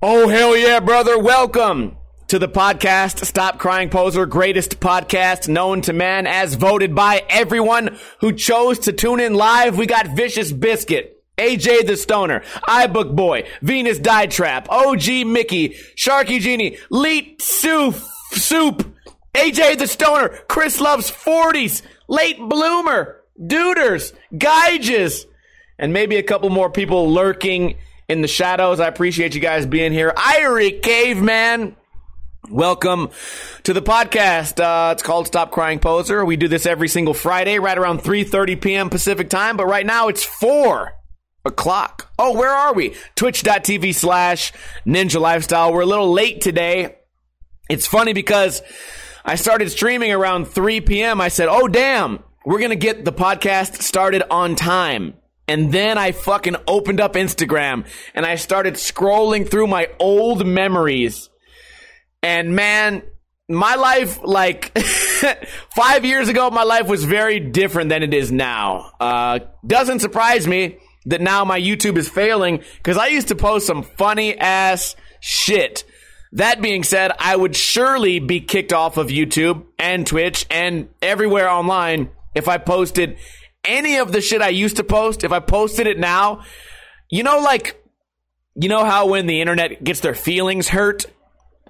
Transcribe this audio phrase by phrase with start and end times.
[0.00, 1.18] Oh, hell yeah, brother.
[1.18, 1.96] Welcome
[2.28, 7.98] to the podcast, Stop Crying Poser, greatest podcast known to man as voted by everyone
[8.20, 9.76] who chose to tune in live.
[9.76, 11.17] We got Vicious Biscuit.
[11.38, 17.94] AJ the Stoner, iBook Boy, Venus Dye Trap, OG Mickey, Sharky Genie, Leet Soup,
[18.32, 18.94] Soup,
[19.34, 25.26] AJ the Stoner, Chris Loves 40s, Late Bloomer, Duders, Geiges,
[25.78, 27.76] and maybe a couple more people lurking
[28.08, 28.80] in the shadows.
[28.80, 30.12] I appreciate you guys being here.
[30.16, 31.76] Irie Caveman.
[32.50, 33.10] Welcome
[33.64, 34.58] to the podcast.
[34.58, 36.24] Uh, it's called Stop Crying Poser.
[36.24, 38.90] We do this every single Friday, right around 3.30 p.m.
[38.90, 40.97] Pacific time, but right now it's 4
[41.48, 42.12] o'clock.
[42.18, 42.94] Oh, where are we?
[43.16, 44.52] Twitch.tv slash
[44.86, 45.72] Ninja Lifestyle.
[45.72, 46.96] We're a little late today.
[47.68, 48.62] It's funny because
[49.24, 51.20] I started streaming around 3 p.m.
[51.20, 55.14] I said, oh, damn, we're going to get the podcast started on time.
[55.48, 61.30] And then I fucking opened up Instagram and I started scrolling through my old memories.
[62.22, 63.02] And man,
[63.48, 64.78] my life, like
[65.74, 68.92] five years ago, my life was very different than it is now.
[69.00, 70.78] Uh, doesn't surprise me
[71.08, 75.84] that now my YouTube is failing because I used to post some funny ass shit.
[76.32, 81.48] That being said, I would surely be kicked off of YouTube and Twitch and everywhere
[81.48, 83.16] online if I posted
[83.64, 85.24] any of the shit I used to post.
[85.24, 86.42] If I posted it now,
[87.10, 87.82] you know, like,
[88.54, 91.06] you know how when the internet gets their feelings hurt?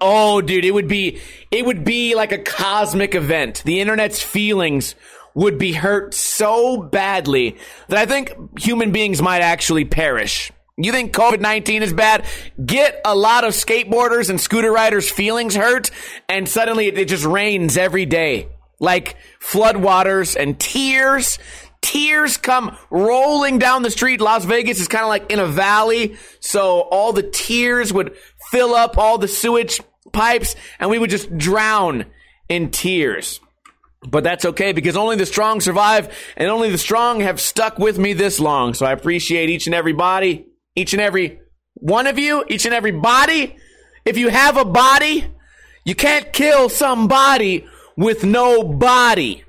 [0.00, 1.20] Oh, dude, it would be,
[1.52, 3.62] it would be like a cosmic event.
[3.64, 4.96] The internet's feelings
[5.34, 7.56] would be hurt so badly
[7.88, 10.50] that I think human beings might actually perish.
[10.76, 12.24] You think COVID 19 is bad?
[12.64, 15.90] Get a lot of skateboarders and scooter riders' feelings hurt,
[16.28, 18.48] and suddenly it just rains every day.
[18.78, 21.38] Like floodwaters and tears.
[21.80, 24.20] Tears come rolling down the street.
[24.20, 26.16] Las Vegas is kind of like in a valley.
[26.40, 28.16] So all the tears would
[28.50, 29.80] fill up all the sewage
[30.12, 32.06] pipes and we would just drown
[32.48, 33.40] in tears.
[34.10, 37.98] But that's okay because only the strong survive and only the strong have stuck with
[37.98, 38.74] me this long.
[38.74, 41.40] So I appreciate each and every body, each and every
[41.74, 43.56] one of you, each and every body.
[44.04, 45.26] If you have a body,
[45.84, 49.44] you can't kill somebody with no body.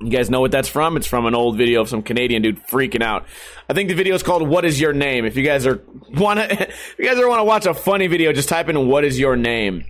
[0.00, 0.96] You guys know what that's from?
[0.96, 3.26] It's from an old video of some Canadian dude freaking out.
[3.68, 5.82] I think the video is called "What Is Your Name." If you guys are
[6.14, 8.86] want to, if you guys ever want to watch a funny video, just type in
[8.86, 9.86] "What Is Your Name."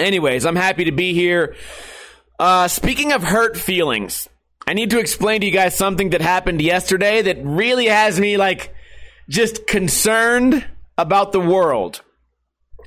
[0.00, 1.54] Anyways, I'm happy to be here.
[2.40, 4.26] Uh, speaking of hurt feelings,
[4.66, 8.38] I need to explain to you guys something that happened yesterday that really has me
[8.38, 8.74] like
[9.28, 12.00] just concerned about the world.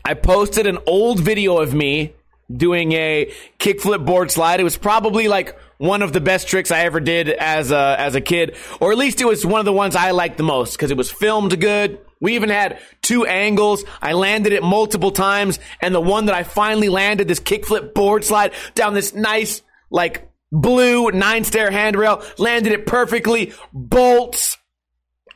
[0.03, 2.15] I posted an old video of me
[2.51, 4.59] doing a kickflip board slide.
[4.59, 8.15] It was probably like one of the best tricks I ever did as a, as
[8.15, 10.71] a kid, or at least it was one of the ones I liked the most
[10.71, 11.99] because it was filmed good.
[12.23, 13.83] We even had two angles.
[14.01, 18.23] I landed it multiple times, and the one that I finally landed, this kickflip board
[18.23, 19.61] slide down this nice,
[19.91, 24.57] like, blue nine stair handrail, landed it perfectly, bolts.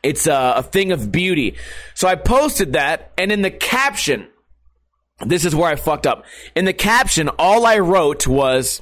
[0.02, 1.56] It's a, a thing of beauty.
[1.94, 4.26] So I posted that, and in the caption,
[5.26, 6.24] this is where I fucked up.
[6.56, 8.80] In the caption, all I wrote was,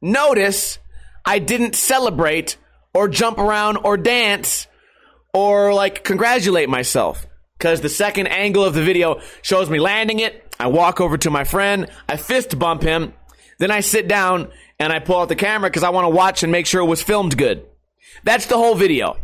[0.00, 0.78] notice
[1.26, 2.56] I didn't celebrate
[2.94, 4.68] or jump around or dance
[5.34, 7.26] or like congratulate myself.
[7.62, 10.52] Because the second angle of the video shows me landing it.
[10.58, 13.14] I walk over to my friend, I fist bump him,
[13.60, 14.50] then I sit down
[14.80, 16.86] and I pull out the camera because I want to watch and make sure it
[16.86, 17.64] was filmed good.
[18.24, 19.16] That's the whole video.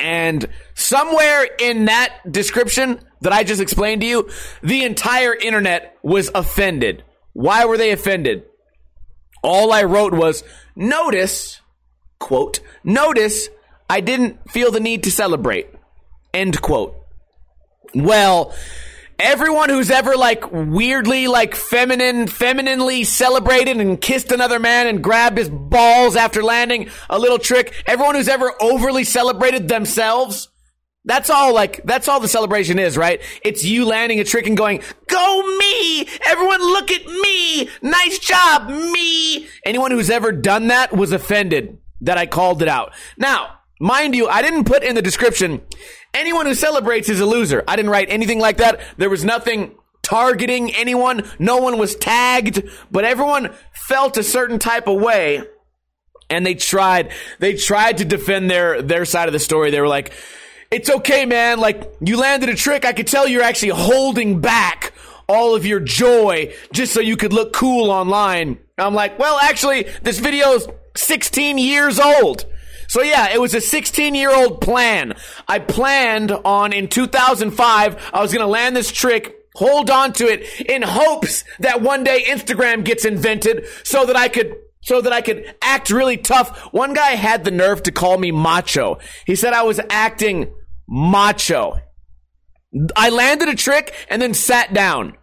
[0.00, 0.44] And
[0.74, 4.28] somewhere in that description that I just explained to you,
[4.64, 7.04] the entire internet was offended.
[7.34, 8.46] Why were they offended?
[9.44, 10.42] All I wrote was,
[10.74, 11.60] notice,
[12.18, 13.48] quote, notice
[13.88, 15.68] I didn't feel the need to celebrate,
[16.32, 16.96] end quote.
[17.94, 18.54] Well,
[19.18, 25.38] everyone who's ever like weirdly like feminine femininely celebrated and kissed another man and grabbed
[25.38, 30.48] his balls after landing a little trick everyone who's ever overly celebrated themselves
[31.04, 33.20] that's all like that's all the celebration is right?
[33.44, 36.08] It's you landing a trick and going go me!
[36.26, 37.68] Everyone look at me!
[37.82, 39.46] Nice job me!
[39.66, 42.92] Anyone who's ever done that was offended that i called it out.
[43.18, 45.60] Now mind you i didn't put in the description
[46.14, 47.64] Anyone who celebrates is a loser.
[47.66, 48.80] I didn't write anything like that.
[48.96, 51.28] There was nothing targeting anyone.
[51.40, 55.42] No one was tagged, but everyone felt a certain type of way.
[56.30, 59.72] And they tried, they tried to defend their, their side of the story.
[59.72, 60.12] They were like,
[60.70, 61.58] it's okay, man.
[61.58, 62.84] Like, you landed a trick.
[62.84, 64.92] I could tell you're actually holding back
[65.28, 68.58] all of your joy just so you could look cool online.
[68.78, 72.46] I'm like, well, actually, this video's 16 years old.
[72.88, 75.14] So yeah, it was a 16 year old plan.
[75.48, 80.26] I planned on in 2005, I was going to land this trick, hold on to
[80.26, 85.12] it in hopes that one day Instagram gets invented so that I could so that
[85.14, 86.58] I could act really tough.
[86.72, 88.98] One guy had the nerve to call me macho.
[89.26, 90.52] He said I was acting
[90.86, 91.80] macho.
[92.94, 95.16] I landed a trick and then sat down.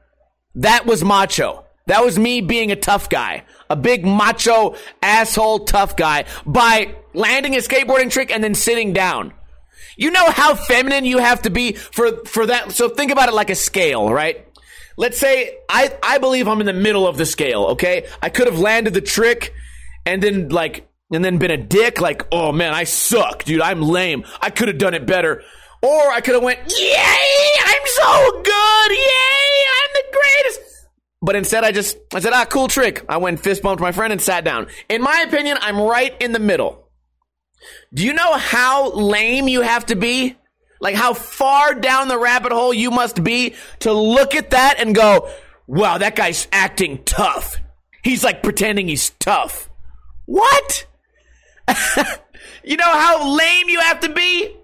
[0.56, 1.66] That was macho.
[1.88, 3.44] That was me being a tough guy.
[3.70, 9.34] A big macho asshole tough guy by landing a skateboarding trick and then sitting down.
[9.98, 12.72] You know how feminine you have to be for, for that.
[12.72, 14.48] So think about it like a scale, right?
[14.98, 18.08] Let's say I, I believe I'm in the middle of the scale, okay?
[18.22, 19.54] I could have landed the trick
[20.06, 23.62] and then like, and then been a dick, like, oh man, I suck, dude.
[23.62, 24.24] I'm lame.
[24.42, 25.44] I could have done it better.
[25.82, 28.92] Or I could have went, yay, I'm so good.
[28.92, 30.71] Yay, I'm the greatest.
[31.22, 33.06] But instead, I just, I said, ah, cool trick.
[33.08, 34.68] I went fist bumped my friend and sat down.
[34.90, 36.90] In my opinion, I'm right in the middle.
[37.94, 40.36] Do you know how lame you have to be?
[40.80, 44.96] Like how far down the rabbit hole you must be to look at that and
[44.96, 45.30] go,
[45.68, 47.58] wow, that guy's acting tough.
[48.04, 49.70] He's like pretending he's tough.
[50.26, 50.88] What?
[52.64, 54.58] you know how lame you have to be?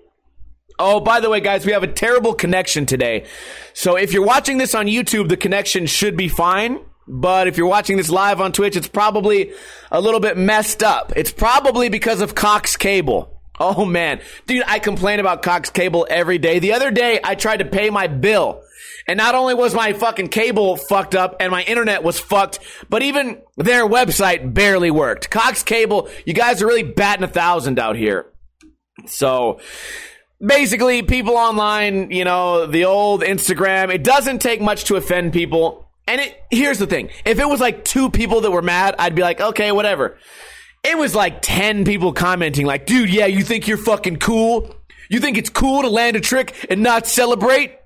[0.79, 3.25] Oh, by the way, guys, we have a terrible connection today.
[3.73, 6.79] So if you're watching this on YouTube, the connection should be fine.
[7.07, 9.53] But if you're watching this live on Twitch, it's probably
[9.91, 11.13] a little bit messed up.
[11.15, 13.33] It's probably because of Cox Cable.
[13.59, 14.21] Oh man.
[14.45, 16.59] Dude, I complain about Cox Cable every day.
[16.59, 18.61] The other day, I tried to pay my bill.
[19.07, 22.59] And not only was my fucking cable fucked up and my internet was fucked,
[22.89, 25.29] but even their website barely worked.
[25.29, 28.27] Cox Cable, you guys are really batting a thousand out here.
[29.05, 29.61] So,
[30.39, 35.89] basically people online, you know, the old Instagram, it doesn't take much to offend people.
[36.07, 37.09] And it, here's the thing.
[37.25, 40.17] If it was like two people that were mad, I'd be like, okay, whatever.
[40.83, 44.73] It was like 10 people commenting like, dude, yeah, you think you're fucking cool?
[45.09, 47.77] You think it's cool to land a trick and not celebrate?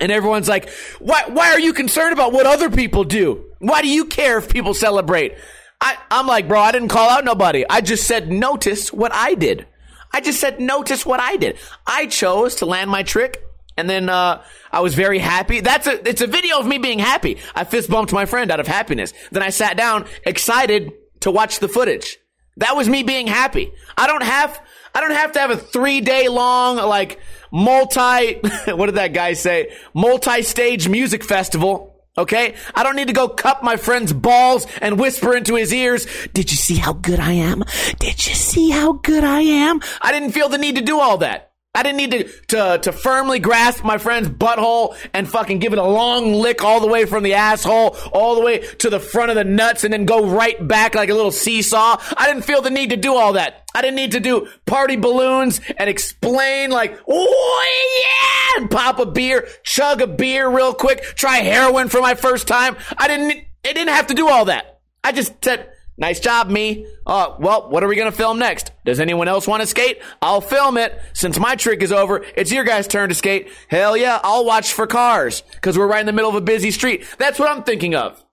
[0.00, 3.44] And everyone's like, why, why are you concerned about what other people do?
[3.58, 5.36] Why do you care if people celebrate?
[5.80, 7.64] I, I'm like, bro, I didn't call out nobody.
[7.68, 9.66] I just said, notice what I did.
[10.12, 11.58] I just said, notice what I did.
[11.86, 13.42] I chose to land my trick.
[13.76, 14.42] And then, uh,
[14.72, 15.60] I was very happy.
[15.60, 17.38] That's a, it's a video of me being happy.
[17.54, 19.14] I fist bumped my friend out of happiness.
[19.30, 22.18] Then I sat down, excited to watch the footage.
[22.56, 23.72] That was me being happy.
[23.96, 24.60] I don't have,
[24.94, 27.20] I don't have to have a three day long, like,
[27.50, 28.34] multi,
[28.66, 29.74] what did that guy say?
[29.94, 32.54] Multi stage music festival Okay?
[32.74, 36.50] I don't need to go cup my friend's balls and whisper into his ears, Did
[36.50, 37.64] you see how good I am?
[37.98, 39.80] Did you see how good I am?
[40.02, 41.49] I didn't feel the need to do all that.
[41.72, 45.78] I didn't need to, to, to firmly grasp my friend's butthole and fucking give it
[45.78, 49.30] a long lick all the way from the asshole all the way to the front
[49.30, 51.96] of the nuts and then go right back like a little seesaw.
[52.16, 53.68] I didn't feel the need to do all that.
[53.72, 57.64] I didn't need to do party balloons and explain like, oh
[58.02, 62.48] yeah, and pop a beer, chug a beer real quick, try heroin for my first
[62.48, 62.76] time.
[62.98, 64.80] I didn't, it didn't have to do all that.
[65.04, 65.70] I just said,
[66.00, 66.86] Nice job, me.
[67.06, 68.72] Uh, well, what are we gonna film next?
[68.86, 70.00] Does anyone else want to skate?
[70.22, 70.98] I'll film it.
[71.12, 73.50] Since my trick is over, it's your guys' turn to skate.
[73.68, 75.42] Hell yeah, I'll watch for cars.
[75.60, 77.04] Cause we're right in the middle of a busy street.
[77.18, 78.24] That's what I'm thinking of.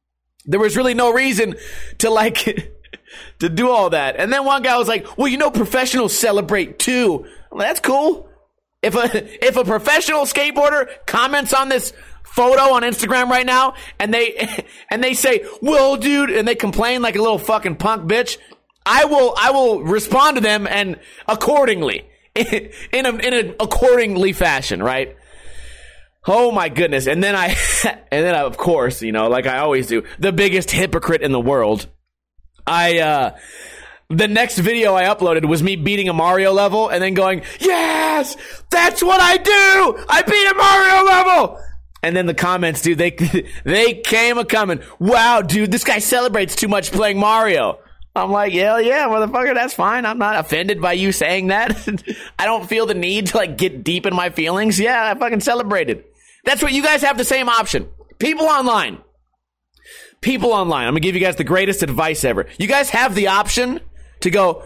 [0.45, 1.55] There was really no reason
[1.97, 2.37] to like,
[3.39, 4.15] to do all that.
[4.15, 7.25] And then one guy was like, well, you know, professionals celebrate too.
[7.51, 8.29] Well, that's cool.
[8.81, 11.91] If a, if a professional skateboarder comments on this
[12.35, 17.01] photo on Instagram right now and they and they say, "Well, dude," and they complain
[17.01, 18.37] like a little fucking punk bitch,
[18.85, 22.05] I will I will respond to them and accordingly
[22.35, 25.17] in a in an accordingly fashion, right?
[26.25, 27.07] Oh my goodness.
[27.07, 27.47] And then I
[27.85, 31.31] and then I, of course, you know, like I always do, the biggest hypocrite in
[31.31, 31.87] the world.
[32.65, 33.37] I uh
[34.09, 38.37] the next video I uploaded was me beating a Mario level and then going, "Yes!
[38.69, 40.05] That's what I do!
[40.07, 41.66] I beat a Mario level!"
[42.03, 43.11] And then the comments, dude, they
[43.63, 44.81] they came a coming.
[44.99, 47.79] Wow, dude, this guy celebrates too much playing Mario.
[48.15, 50.05] I'm like, yeah, yeah, motherfucker, that's fine.
[50.05, 51.87] I'm not offended by you saying that.
[52.39, 54.79] I don't feel the need to like get deep in my feelings.
[54.79, 56.03] Yeah, I fucking celebrated.
[56.43, 57.87] That's what you guys have the same option.
[58.17, 58.99] People online.
[60.21, 60.87] People online.
[60.87, 62.47] I'm gonna give you guys the greatest advice ever.
[62.57, 63.81] You guys have the option
[64.21, 64.63] to go,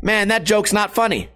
[0.00, 1.28] man, that joke's not funny.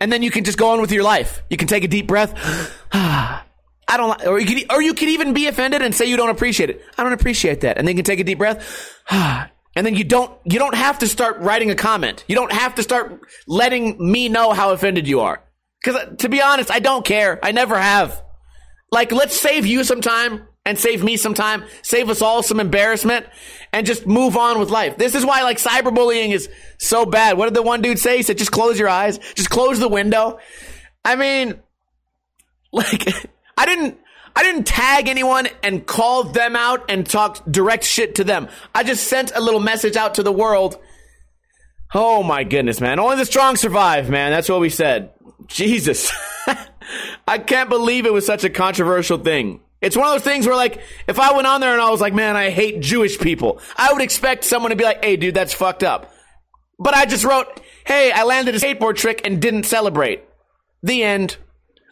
[0.00, 1.42] And then you can just go on with your life.
[1.50, 2.34] You can take a deep breath.
[2.92, 3.44] Ah.
[3.90, 6.30] I don't, or you could, or you could even be offended and say you don't
[6.30, 6.82] appreciate it.
[6.96, 7.76] I don't appreciate that.
[7.76, 8.96] And then you can take a deep breath.
[9.76, 12.24] And then you don't, you don't have to start writing a comment.
[12.26, 15.44] You don't have to start letting me know how offended you are.
[15.80, 17.38] Because uh, to be honest, I don't care.
[17.40, 18.20] I never have.
[18.90, 22.58] Like, let's save you some time and save me some time, save us all some
[22.58, 23.26] embarrassment,
[23.72, 24.98] and just move on with life.
[24.98, 27.38] This is why, like, cyberbullying is so bad.
[27.38, 28.16] What did the one dude say?
[28.16, 30.38] He said, just close your eyes, just close the window.
[31.04, 31.60] I mean,
[32.72, 33.30] like,
[33.60, 33.98] I didn't.
[34.34, 38.48] I didn't tag anyone and call them out and talk direct shit to them.
[38.72, 40.78] I just sent a little message out to the world.
[41.92, 43.00] Oh my goodness, man.
[43.00, 44.30] Only the strong survive, man.
[44.30, 45.10] That's what we said.
[45.48, 46.12] Jesus.
[47.28, 49.60] I can't believe it was such a controversial thing.
[49.80, 52.00] It's one of those things where, like, if I went on there and I was
[52.00, 55.34] like, man, I hate Jewish people, I would expect someone to be like, hey, dude,
[55.34, 56.14] that's fucked up.
[56.78, 60.24] But I just wrote, hey, I landed a skateboard trick and didn't celebrate.
[60.82, 61.36] The end.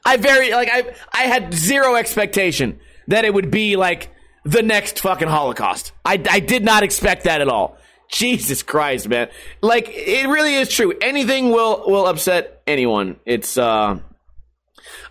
[0.08, 4.10] I very, like, I, I had zero expectation that it would be like
[4.44, 5.92] the next fucking Holocaust.
[6.02, 7.76] I, I did not expect that at all.
[8.10, 9.28] Jesus Christ, man.
[9.60, 10.94] Like, it really is true.
[11.02, 13.16] Anything will, will upset anyone.
[13.26, 13.98] It's, uh,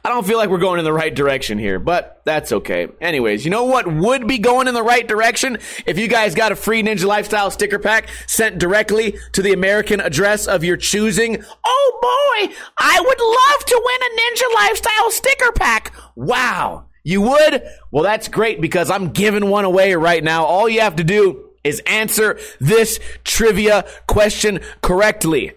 [0.03, 2.87] I don't feel like we're going in the right direction here, but that's okay.
[3.01, 5.57] Anyways, you know what would be going in the right direction?
[5.85, 9.99] If you guys got a free Ninja Lifestyle sticker pack sent directly to the American
[9.99, 11.43] address of your choosing.
[11.65, 15.93] Oh boy, I would love to win a Ninja Lifestyle sticker pack.
[16.15, 16.85] Wow.
[17.03, 17.63] You would?
[17.91, 20.43] Well, that's great because I'm giving one away right now.
[20.43, 25.53] All you have to do is answer this trivia question correctly.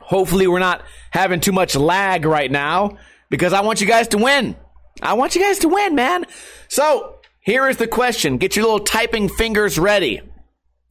[0.00, 2.98] Hopefully, we're not having too much lag right now
[3.34, 4.54] because I want you guys to win.
[5.02, 6.24] I want you guys to win, man.
[6.68, 8.38] So here is the question.
[8.38, 10.22] Get your little typing fingers ready.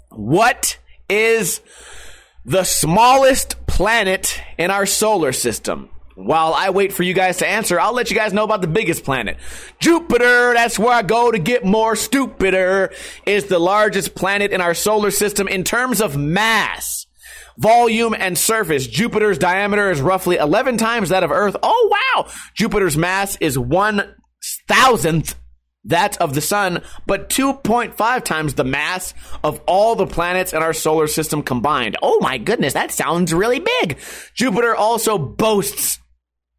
[0.09, 1.61] What is
[2.43, 5.89] the smallest planet in our solar system?
[6.15, 8.67] While I wait for you guys to answer, I'll let you guys know about the
[8.67, 9.37] biggest planet.
[9.79, 12.91] Jupiter, that's where I go to get more stupider,
[13.25, 17.07] is the largest planet in our solar system in terms of mass
[17.57, 18.87] volume and surface.
[18.87, 21.55] Jupiter's diameter is roughly 11 times that of Earth.
[21.63, 22.29] Oh, wow.
[22.55, 24.15] Jupiter's mass is one
[24.67, 25.35] thousandth
[25.85, 30.73] that of the sun, but 2.5 times the mass of all the planets in our
[30.73, 31.97] solar system combined.
[32.01, 33.99] Oh my goodness, that sounds really big.
[34.33, 35.99] Jupiter also boasts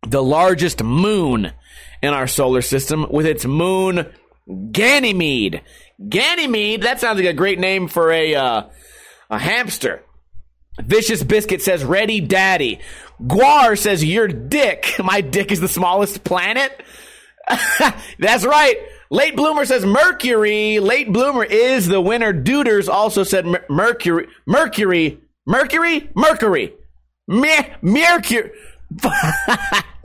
[0.06, 1.52] the largest moon
[2.02, 4.12] in our solar system with its moon
[4.70, 5.62] Ganymede.
[6.06, 8.62] Ganymede, that sounds like a great name for a, uh,
[9.30, 10.02] a hamster.
[10.80, 12.80] Vicious Biscuit says, Ready Daddy.
[13.22, 14.92] Guar says, Your dick.
[15.02, 16.82] My dick is the smallest planet.
[18.18, 18.76] That's right.
[19.10, 20.80] Late Bloomer says Mercury.
[20.80, 22.32] Late Bloomer is the winner.
[22.32, 24.26] Duders also said Mercury.
[24.46, 25.20] Mercury.
[25.46, 26.10] Mercury?
[26.14, 26.74] Mercury.
[27.28, 28.50] Mer- Mercury.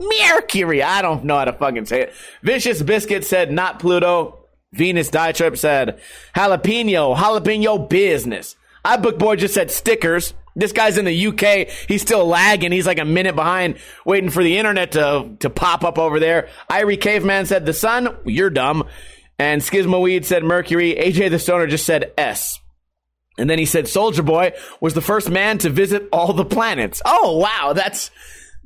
[0.00, 0.82] Mercury.
[0.82, 2.14] I don't know how to fucking say it.
[2.42, 4.36] Vicious Biscuit said not Pluto.
[4.72, 6.00] Venus Dye Trap said
[6.36, 7.16] jalapeno.
[7.16, 8.54] Jalapeno business.
[8.84, 10.34] iBook Boy just said stickers.
[10.60, 11.68] This guy's in the UK.
[11.88, 12.72] He's still lagging.
[12.72, 16.48] He's like a minute behind waiting for the internet to, to pop up over there.
[16.70, 18.16] Irie Caveman said the sun.
[18.24, 18.84] You're dumb.
[19.38, 20.94] And Skizmoweed said Mercury.
[20.94, 22.58] AJ the Stoner just said S.
[23.38, 27.00] And then he said Soldier Boy was the first man to visit all the planets.
[27.04, 27.72] Oh, wow.
[27.72, 28.10] That's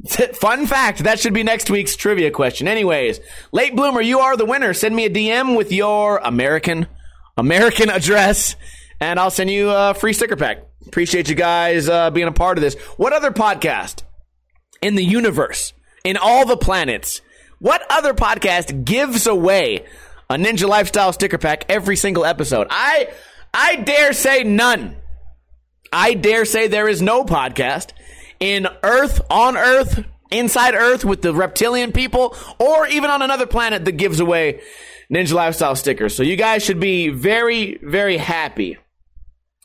[0.35, 1.05] fun fact.
[1.05, 2.67] That should be next week's trivia question.
[2.67, 3.21] Anyways,
[3.53, 4.75] late bloomer, you are the winner.
[4.75, 6.89] Send me a DM with your American,
[7.37, 8.57] American address
[9.01, 10.65] and I'll send you a free sticker pack.
[10.87, 12.75] Appreciate you guys uh, being a part of this.
[12.97, 14.03] What other podcast
[14.83, 15.73] in the universe,
[16.05, 17.21] in all the planets,
[17.59, 19.85] what other podcast gives away
[20.29, 22.67] a Ninja Lifestyle sticker pack every single episode?
[22.71, 23.09] I
[23.53, 24.97] I dare say none.
[25.93, 27.91] I dare say there is no podcast
[28.41, 33.85] in Earth, on Earth, inside Earth with the reptilian people, or even on another planet
[33.85, 34.61] that gives away
[35.13, 36.17] Ninja Lifestyle stickers.
[36.17, 38.77] So you guys should be very, very happy.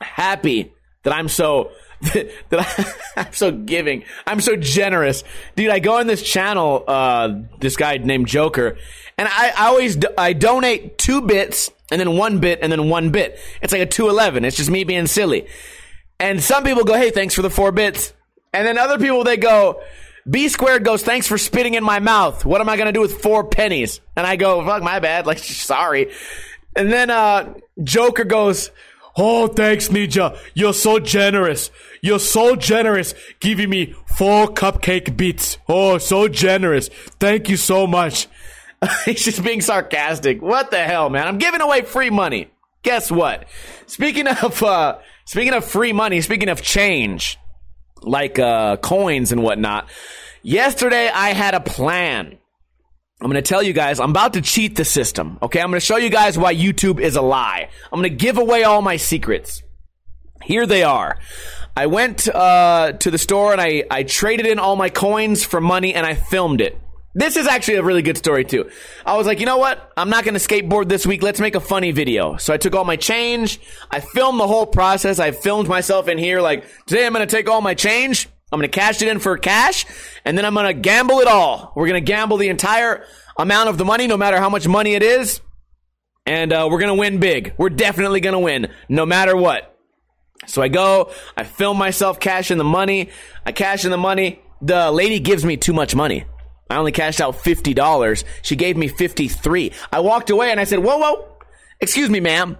[0.02, 0.74] Happy
[1.04, 4.04] that I'm so that I, am so giving.
[4.26, 5.24] I'm so generous,
[5.56, 5.70] dude.
[5.70, 8.78] I go on this channel, uh, this guy named Joker,
[9.18, 12.90] and I, I always do, I donate two bits and then one bit and then
[12.90, 13.40] one bit.
[13.62, 14.46] It's like a two eleven.
[14.46, 15.48] It's just me being silly.
[16.20, 18.14] And some people go, "Hey, thanks for the four bits,"
[18.54, 19.82] and then other people they go.
[20.30, 22.46] B squared goes, thanks for spitting in my mouth.
[22.46, 24.00] What am I going to do with four pennies?
[24.16, 25.26] And I go, fuck, my bad.
[25.30, 26.12] Like, sorry.
[26.76, 28.70] And then, uh, Joker goes,
[29.22, 30.38] Oh, thanks, Ninja.
[30.54, 31.72] You're so generous.
[32.02, 35.58] You're so generous giving me four cupcake bits.
[35.68, 36.88] Oh, so generous.
[37.20, 38.28] Thank you so much.
[39.06, 40.42] He's just being sarcastic.
[40.42, 41.28] What the hell, man?
[41.28, 42.50] I'm giving away free money.
[42.82, 43.46] Guess what?
[43.88, 47.38] Speaking of uh speaking of free money, speaking of change,
[48.02, 49.90] like uh coins and whatnot,
[50.44, 52.39] yesterday I had a plan.
[53.22, 55.40] I'm going to tell you guys, I'm about to cheat the system.
[55.42, 55.62] Okay.
[55.62, 57.70] I'm going to show you guys why YouTube is a lie.
[57.92, 59.62] I'm going to give away all my secrets.
[60.42, 61.20] Here they are.
[61.76, 65.60] I went uh, to the store and I, I traded in all my coins for
[65.60, 66.80] money and I filmed it.
[67.14, 68.70] This is actually a really good story too.
[69.06, 69.92] I was like, you know what?
[69.98, 71.22] I'm not going to skateboard this week.
[71.22, 72.38] Let's make a funny video.
[72.38, 73.60] So I took all my change.
[73.92, 75.20] I filmed the whole process.
[75.20, 78.30] I filmed myself in here like, today I'm going to take all my change.
[78.52, 79.86] I'm going to cash it in for cash
[80.26, 81.72] and then I'm going to gamble it all.
[81.76, 83.06] We're going to gamble the entire
[83.38, 85.42] amount of the money, no matter how much money it is.
[86.26, 87.54] And uh, we're going to win big.
[87.58, 89.76] We're definitely going to win no matter what.
[90.48, 93.10] So I go, I film myself cashing the money.
[93.46, 94.42] I cash in the money.
[94.62, 96.26] The lady gives me too much money.
[96.70, 98.24] I only cashed out $50.
[98.42, 99.72] She gave me 53.
[99.92, 101.28] I walked away and I said, whoa, whoa,
[101.80, 102.58] excuse me, ma'am.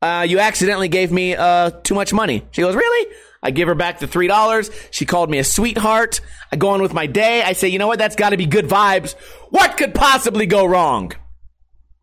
[0.00, 2.46] Uh, you accidentally gave me, uh, too much money.
[2.52, 3.14] She goes, really?
[3.42, 4.88] I give her back the $3.
[4.90, 6.20] She called me a sweetheart.
[6.52, 7.42] I go on with my day.
[7.42, 7.98] I say, you know what?
[7.98, 9.14] That's gotta be good vibes.
[9.50, 11.12] What could possibly go wrong?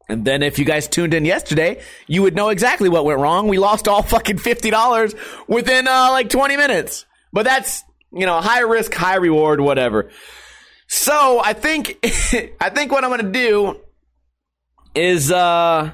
[0.10, 3.48] And then if you guys tuned in yesterday, you would know exactly what went wrong.
[3.50, 7.06] We lost all fucking $50 within, uh, like 20 minutes.
[7.34, 10.10] But that's, you know, high risk, high reward, whatever.
[10.88, 11.98] So I think
[12.62, 13.79] I think what I'm gonna do
[14.96, 15.91] is uh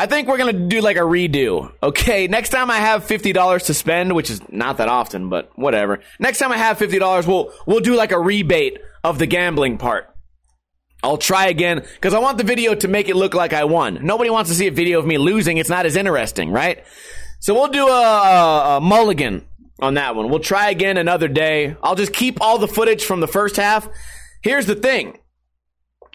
[0.00, 1.72] I think we're gonna do like a redo.
[1.82, 5.50] Okay, next time I have fifty dollars to spend, which is not that often, but
[5.58, 5.98] whatever.
[6.20, 9.76] Next time I have fifty dollars, we'll we'll do like a rebate of the gambling
[9.76, 10.14] part.
[11.02, 13.98] I'll try again because I want the video to make it look like I won.
[14.06, 15.58] Nobody wants to see a video of me losing.
[15.58, 16.84] It's not as interesting, right?
[17.40, 19.46] So we'll do a, a, a mulligan
[19.80, 20.28] on that one.
[20.28, 21.76] We'll try again another day.
[21.82, 23.88] I'll just keep all the footage from the first half.
[24.42, 25.18] Here's the thing.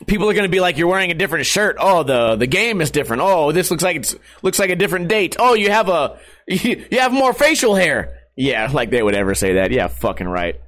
[0.07, 1.77] People are going to be like, you're wearing a different shirt.
[1.79, 3.21] Oh, the, the game is different.
[3.21, 5.35] Oh, this looks like it's, looks like a different date.
[5.39, 8.19] Oh, you have a, you, you have more facial hair.
[8.35, 9.71] Yeah, like they would ever say that.
[9.71, 10.59] Yeah, fucking right.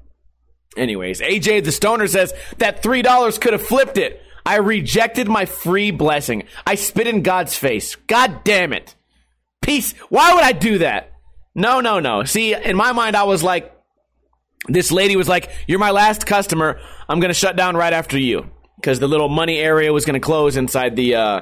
[0.78, 4.22] Anyways, AJ the Stoner says that $3 could have flipped it.
[4.46, 6.44] I rejected my free blessing.
[6.68, 7.96] I spit in God's face.
[7.96, 8.94] God damn it.
[9.62, 9.94] Peace.
[10.10, 11.12] Why would I do that?
[11.56, 12.24] No, no, no.
[12.26, 13.72] See, in my mind, I was like,
[14.68, 16.80] this lady was like, You're my last customer.
[17.10, 18.52] I'm going to shut down right after you.
[18.86, 21.42] Because the little money area was going to close inside the, uh,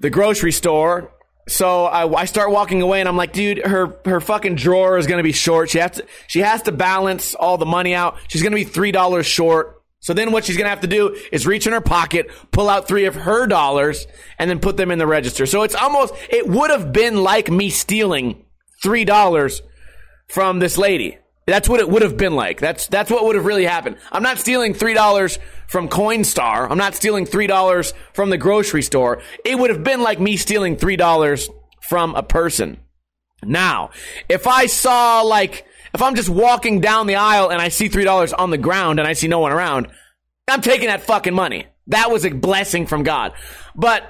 [0.00, 1.12] the grocery store.
[1.46, 5.06] So I, I start walking away and I'm like, dude, her, her fucking drawer is
[5.06, 5.70] going to be short.
[5.70, 8.16] She has to, she has to balance all the money out.
[8.26, 9.80] She's going to be $3 short.
[10.00, 12.68] So then what she's going to have to do is reach in her pocket, pull
[12.68, 15.46] out three of her dollars and then put them in the register.
[15.46, 18.44] So it's almost, it would have been like me stealing
[18.84, 19.60] $3
[20.26, 21.18] from this lady.
[21.46, 22.60] That's what it would have been like.
[22.60, 23.98] That's that's what would have really happened.
[24.10, 26.68] I'm not stealing three dollars from Coinstar.
[26.68, 29.22] I'm not stealing three dollars from the grocery store.
[29.44, 31.48] It would have been like me stealing three dollars
[31.80, 32.80] from a person.
[33.44, 33.90] Now,
[34.28, 38.04] if I saw like if I'm just walking down the aisle and I see three
[38.04, 39.86] dollars on the ground and I see no one around,
[40.48, 41.66] I'm taking that fucking money.
[41.86, 43.34] That was a blessing from God.
[43.76, 44.02] But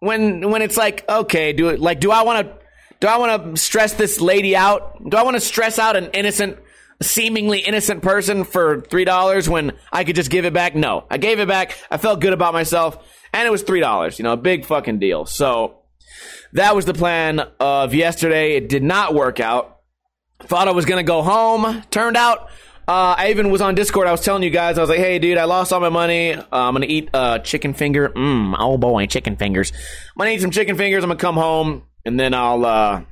[0.00, 2.58] when when it's like, okay, do it like do I want to
[3.00, 5.08] do I want to stress this lady out?
[5.08, 6.58] Do I want to stress out an innocent
[7.02, 10.74] seemingly innocent person for three dollars when I could just give it back?
[10.74, 11.76] No, I gave it back.
[11.90, 12.98] I felt good about myself,
[13.32, 14.18] and it was three dollars.
[14.18, 15.26] You know, a big fucking deal.
[15.26, 15.78] So
[16.52, 18.56] that was the plan of yesterday.
[18.56, 19.80] It did not work out.
[20.40, 21.82] Thought I was gonna go home.
[21.90, 22.48] Turned out.
[22.88, 24.08] Uh, I even was on Discord.
[24.08, 26.34] I was telling you guys, I was like, "Hey, dude, I lost all my money.
[26.34, 28.08] Uh, I'm gonna eat uh, chicken finger.
[28.08, 29.70] Mmm, oh boy, chicken fingers.
[29.70, 31.04] I'm gonna eat some chicken fingers.
[31.04, 33.02] I'm gonna come home, and then I'll uh,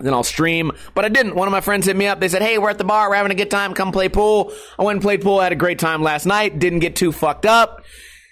[0.00, 0.72] then I'll stream.
[0.94, 1.34] But I didn't.
[1.34, 2.20] One of my friends hit me up.
[2.20, 3.08] They said, Hey, we're at the bar.
[3.08, 3.74] We're having a good time.
[3.74, 4.52] Come play pool.
[4.78, 5.38] I went and played pool.
[5.38, 6.58] I had a great time last night.
[6.58, 7.84] Didn't get too fucked up.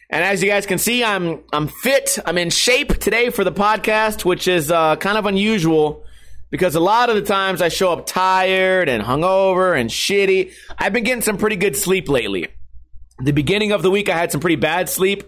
[0.09, 2.19] And as you guys can see, I'm, I'm fit.
[2.25, 6.05] I'm in shape today for the podcast, which is, uh, kind of unusual
[6.51, 10.53] because a lot of the times I show up tired and hungover and shitty.
[10.79, 12.49] I've been getting some pretty good sleep lately.
[13.19, 15.25] The beginning of the week, I had some pretty bad sleep,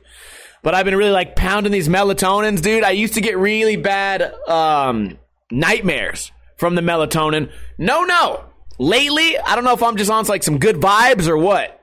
[0.63, 2.85] but I've been really like pounding these melatonins, dude.
[2.85, 5.19] I used to get really bad, um,
[5.51, 7.51] nightmares from the melatonin.
[7.79, 8.45] No, no.
[8.79, 11.81] Lately, I don't know if I'm just on like some good vibes or what,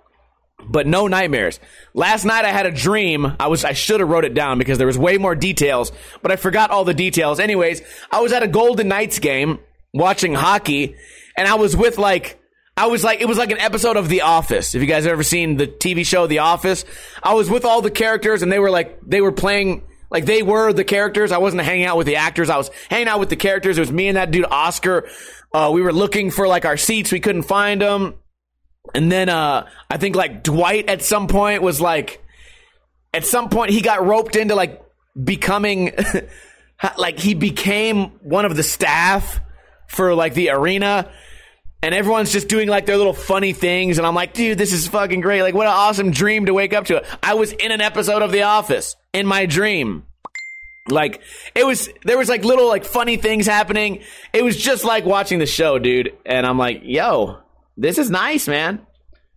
[0.66, 1.60] but no nightmares.
[1.94, 3.36] Last night I had a dream.
[3.40, 6.32] I was I should have wrote it down because there was way more details, but
[6.32, 7.40] I forgot all the details.
[7.40, 9.60] Anyways, I was at a Golden Knights game
[9.94, 10.96] watching hockey,
[11.36, 12.40] and I was with like
[12.78, 14.76] I was like, it was like an episode of The Office.
[14.76, 16.84] If you guys have ever seen the TV show The Office,
[17.24, 20.44] I was with all the characters and they were like, they were playing like they
[20.44, 21.32] were the characters.
[21.32, 22.50] I wasn't hanging out with the actors.
[22.50, 23.78] I was hanging out with the characters.
[23.78, 25.10] It was me and that dude Oscar.
[25.54, 27.12] Uh, we were looking for like our seats.
[27.12, 28.16] We couldn't find them.
[28.94, 32.24] And then uh, I think like Dwight at some point was like,
[33.14, 34.82] at some point he got roped into like
[35.22, 35.92] becoming,
[36.98, 39.40] like he became one of the staff
[39.88, 41.12] for like the arena
[41.86, 44.88] and everyone's just doing like their little funny things and i'm like dude this is
[44.88, 47.80] fucking great like what an awesome dream to wake up to i was in an
[47.80, 50.04] episode of the office in my dream
[50.88, 51.22] Like
[51.56, 54.04] it was, there was like little like funny things happening.
[54.34, 56.14] It was just like watching the show, dude.
[56.28, 57.40] And I'm like, yo,
[57.76, 58.86] this is nice, man.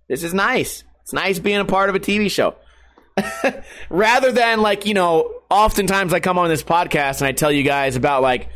[0.09, 0.85] This is nice.
[1.03, 2.57] It's nice being a part of a TV show.
[3.89, 7.63] Rather than like, you know, oftentimes I come on this podcast and I tell you
[7.63, 8.51] guys about like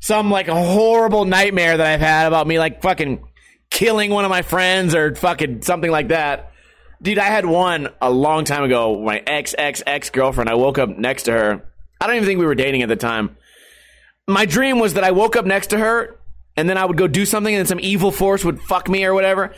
[0.00, 3.22] some like a horrible nightmare that I've had about me like fucking
[3.70, 6.52] killing one of my friends or fucking something like that.
[7.02, 9.00] Dude, I had one a long time ago.
[9.00, 10.50] My ex ex ex girlfriend.
[10.50, 11.64] I woke up next to her.
[12.00, 13.36] I don't even think we were dating at the time.
[14.28, 16.18] My dream was that I woke up next to her
[16.56, 19.04] and then I would go do something and then some evil force would fuck me
[19.04, 19.54] or whatever.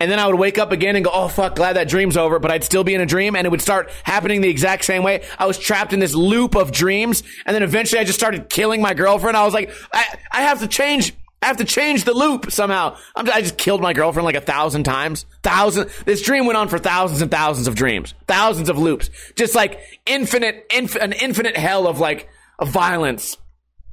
[0.00, 2.38] And then I would wake up again and go, oh fuck, glad that dream's over,
[2.38, 5.02] but I'd still be in a dream and it would start happening the exact same
[5.02, 5.24] way.
[5.38, 8.80] I was trapped in this loop of dreams and then eventually I just started killing
[8.80, 9.36] my girlfriend.
[9.36, 12.96] I was like, I, I have to change, I have to change the loop somehow.
[13.14, 15.24] I just killed my girlfriend like a thousand times.
[15.42, 19.54] Thousand, this dream went on for thousands and thousands of dreams, thousands of loops, just
[19.54, 23.36] like infinite, inf- an infinite hell of like, of violence.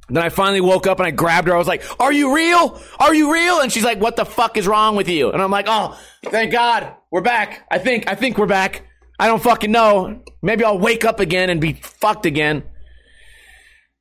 [0.08, 1.54] Then I finally woke up and I grabbed her.
[1.54, 2.80] I was like, Are you real?
[2.98, 3.60] Are you real?
[3.60, 5.30] And she's like, What the fuck is wrong with you?
[5.30, 6.94] And I'm like, Oh, thank God.
[7.10, 7.66] We're back.
[7.70, 8.82] I think, I think we're back.
[9.18, 10.22] I don't fucking know.
[10.42, 12.64] Maybe I'll wake up again and be fucked again.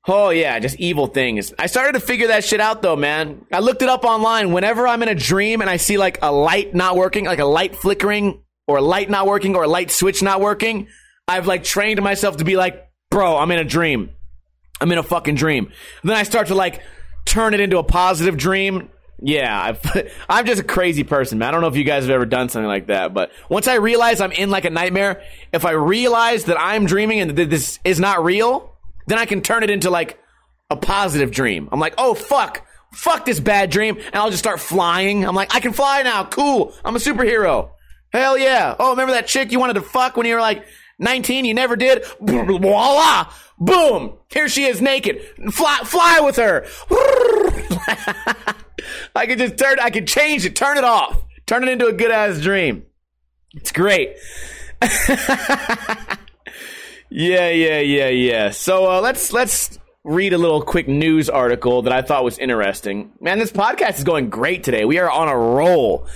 [0.08, 1.54] Oh yeah, just evil things.
[1.58, 3.46] I started to figure that shit out though, man.
[3.52, 4.52] I looked it up online.
[4.52, 7.46] Whenever I'm in a dream and I see like a light not working, like a
[7.46, 10.88] light flickering, or a light not working, or a light switch not working,
[11.28, 14.12] I've like trained myself to be like, bro, I'm in a dream.
[14.80, 15.72] I'm in a fucking dream.
[16.02, 16.82] And then I start to like
[17.26, 18.90] turn it into a positive dream.
[19.22, 19.76] Yeah,
[20.30, 21.48] i am just a crazy person, man.
[21.48, 23.76] I don't know if you guys have ever done something like that, but once I
[23.76, 27.80] realize I'm in like a nightmare, if I realize that I'm dreaming and that this
[27.86, 28.75] is not real,
[29.08, 30.20] then I can turn it into like
[30.70, 31.70] a positive dream.
[31.72, 35.26] I'm like, oh fuck, fuck this bad dream, and I'll just start flying.
[35.26, 36.24] I'm like, I can fly now.
[36.26, 36.74] Cool.
[36.84, 37.72] I'm a superhero.
[38.12, 38.76] Hell yeah.
[38.80, 40.66] Oh, remember that chick you wanted to fuck when you were like
[41.00, 41.46] 19?
[41.46, 42.06] You never did.
[42.22, 43.32] Voila.
[43.58, 44.18] Boom!
[44.30, 45.22] Here she is naked.
[45.52, 46.66] Fly, fly with her.
[49.16, 51.94] I could just turn, I could change it, turn it off, turn it into a
[51.94, 52.84] good ass dream.
[53.54, 54.18] It's great.
[57.16, 58.50] yeah, yeah, yeah, yeah.
[58.50, 63.14] So uh, let's let's read a little quick news article that I thought was interesting.
[63.22, 64.84] Man, this podcast is going great today.
[64.84, 66.10] We are on a roll.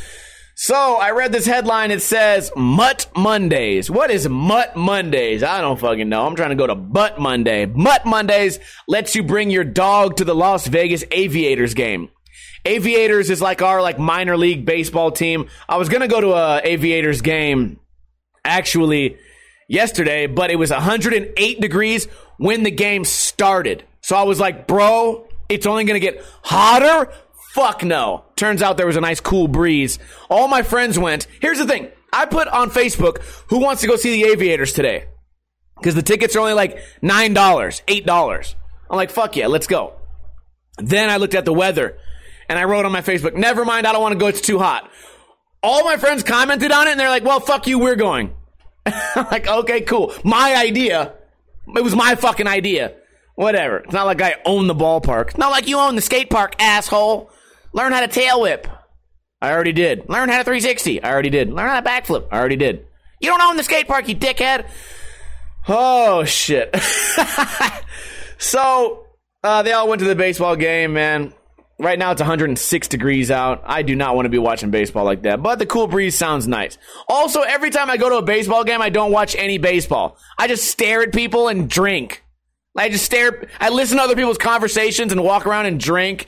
[0.56, 1.92] So I read this headline.
[1.92, 3.90] It says Mutt Mondays.
[3.90, 5.42] What is Mutt Mondays?
[5.42, 6.28] I don't fucking know.
[6.28, 7.66] I'm trying to go to Butt Monday.
[7.66, 12.10] Mutt Mondays lets you bring your dog to the Las Vegas Aviators game.
[12.66, 15.48] Aviators is like our like minor league baseball team.
[15.70, 17.80] I was gonna go to a Aviators game
[18.44, 19.18] actually
[19.70, 23.86] yesterday, but it was 108 degrees when the game started.
[24.02, 27.10] So I was like, bro, it's only gonna get hotter
[27.50, 28.26] Fuck no.
[28.36, 29.98] Turns out there was a nice cool breeze.
[30.30, 31.28] All my friends went.
[31.42, 31.90] Here's the thing.
[32.14, 35.06] I put on Facebook, who wants to go see the Aviators today?
[35.78, 38.56] Because the tickets are only like $9, $8.
[38.90, 39.94] I'm like, fuck yeah, let's go.
[40.78, 41.98] Then I looked at the weather
[42.48, 44.60] and I wrote on my Facebook, never mind, I don't want to go, it's too
[44.60, 44.90] hot.
[45.62, 48.34] All my friends commented on it and they're like, well, fuck you, we're going.
[49.16, 50.14] Like, okay, cool.
[50.24, 51.14] My idea.
[51.76, 52.96] It was my fucking idea.
[53.36, 53.78] Whatever.
[53.78, 55.30] It's not like I own the ballpark.
[55.30, 57.32] It's not like you own the skate park, asshole.
[57.74, 58.68] Learn how to tail whip.
[59.42, 60.10] I already did.
[60.10, 61.04] Learn how to 360.
[61.04, 61.50] I already did.
[61.52, 62.28] Learn how to backflip.
[62.32, 62.86] I already did.
[63.22, 64.70] You don't own the skate park, you dickhead.
[65.68, 66.76] Oh shit.
[68.38, 69.06] so
[69.44, 71.34] uh, they all went to the baseball game, man.
[71.80, 73.64] Right now it's 106 degrees out.
[73.66, 76.46] I do not want to be watching baseball like that, but the cool breeze sounds
[76.46, 76.78] nice.
[77.08, 80.18] Also, every time I go to a baseball game, I don't watch any baseball.
[80.38, 82.26] I just stare at people and drink.
[82.78, 83.48] I just stare.
[83.62, 86.28] I listen to other people's conversations and walk around and drink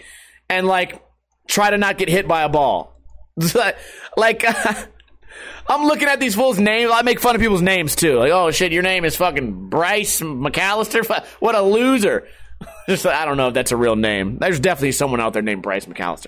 [0.50, 1.04] and like
[1.48, 2.96] try to not get hit by a ball.
[4.18, 4.46] like,
[5.68, 6.92] I'm looking at these fools' names.
[6.94, 8.18] I make fun of people's names too.
[8.20, 11.26] Like, oh shit, your name is fucking Bryce McAllister.
[11.40, 12.28] What a loser.
[12.88, 14.38] Just, I don't know if that's a real name.
[14.38, 16.28] There's definitely someone out there named Bryce McAllister.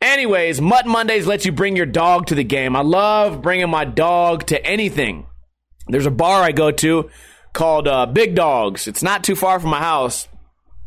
[0.00, 2.74] Anyways, Mutt Mondays lets you bring your dog to the game.
[2.74, 5.26] I love bringing my dog to anything.
[5.86, 7.10] There's a bar I go to
[7.52, 8.88] called uh, Big Dogs.
[8.88, 10.26] It's not too far from my house.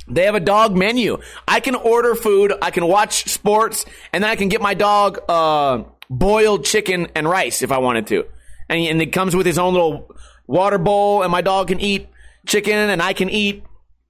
[0.07, 1.19] They have a dog menu.
[1.47, 5.19] I can order food, I can watch sports, and then I can get my dog
[5.27, 8.25] uh, boiled chicken and rice if I wanted to.
[8.69, 10.13] And, and it comes with his own little
[10.45, 12.07] water bowl, and my dog can eat
[12.45, 13.63] chicken, and I can eat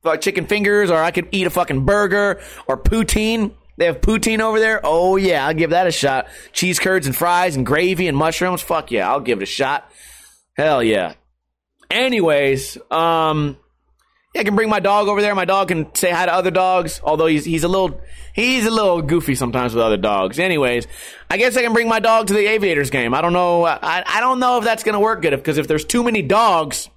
[0.06, 3.54] uh, chicken fingers, or I could eat a fucking burger or poutine.
[3.78, 4.80] They have poutine over there.
[4.84, 6.28] Oh yeah, I'll give that a shot.
[6.54, 8.62] Cheese curds and fries and gravy and mushrooms.
[8.62, 9.92] Fuck yeah, I'll give it a shot.
[10.56, 11.14] Hell yeah.
[11.92, 13.58] Anyways, um,
[14.34, 15.36] yeah, I can bring my dog over there.
[15.36, 18.00] My dog can say hi to other dogs, although he's he's a little
[18.34, 20.40] he's a little goofy sometimes with other dogs.
[20.40, 20.88] Anyways,
[21.30, 23.14] I guess I can bring my dog to the Aviators game.
[23.14, 23.66] I don't know.
[23.66, 26.22] I I don't know if that's gonna work good because if, if there's too many
[26.22, 26.90] dogs,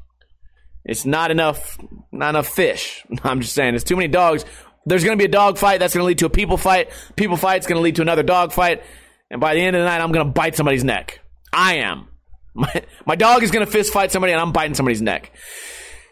[0.88, 1.78] It's not enough,
[2.10, 3.04] not enough fish.
[3.22, 4.44] I'm just saying, it's too many dogs.
[4.86, 5.78] There's going to be a dog fight.
[5.78, 6.90] That's going to lead to a people fight.
[7.14, 7.52] People fight.
[7.52, 8.82] fight's going to lead to another dog fight.
[9.30, 11.20] And by the end of the night, I'm going to bite somebody's neck.
[11.52, 12.08] I am.
[12.54, 15.30] My, my dog is going to fist fight somebody and I'm biting somebody's neck.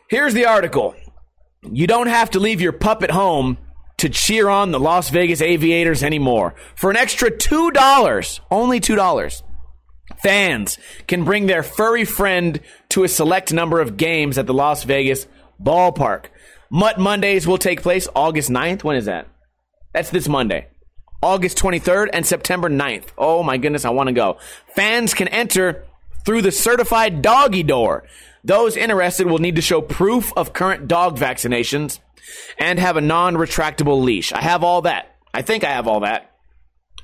[0.08, 0.94] Here's the article.
[1.62, 3.58] You don't have to leave your pup at home
[3.96, 6.54] to cheer on the Las Vegas Aviators anymore.
[6.76, 9.42] For an extra $2, only $2,
[10.22, 14.84] fans can bring their furry friend to a select number of games at the Las
[14.84, 15.26] Vegas
[15.62, 16.26] ballpark.
[16.70, 18.82] Mutt Mondays will take place August 9th.
[18.84, 19.28] When is that?
[19.92, 20.68] That's this Monday.
[21.22, 23.06] August 23rd and September 9th.
[23.16, 24.38] Oh my goodness, I want to go.
[24.74, 25.84] Fans can enter
[26.24, 28.04] through the certified doggy door.
[28.44, 32.00] Those interested will need to show proof of current dog vaccinations
[32.58, 34.32] and have a non-retractable leash.
[34.32, 35.16] I have all that.
[35.32, 36.35] I think I have all that.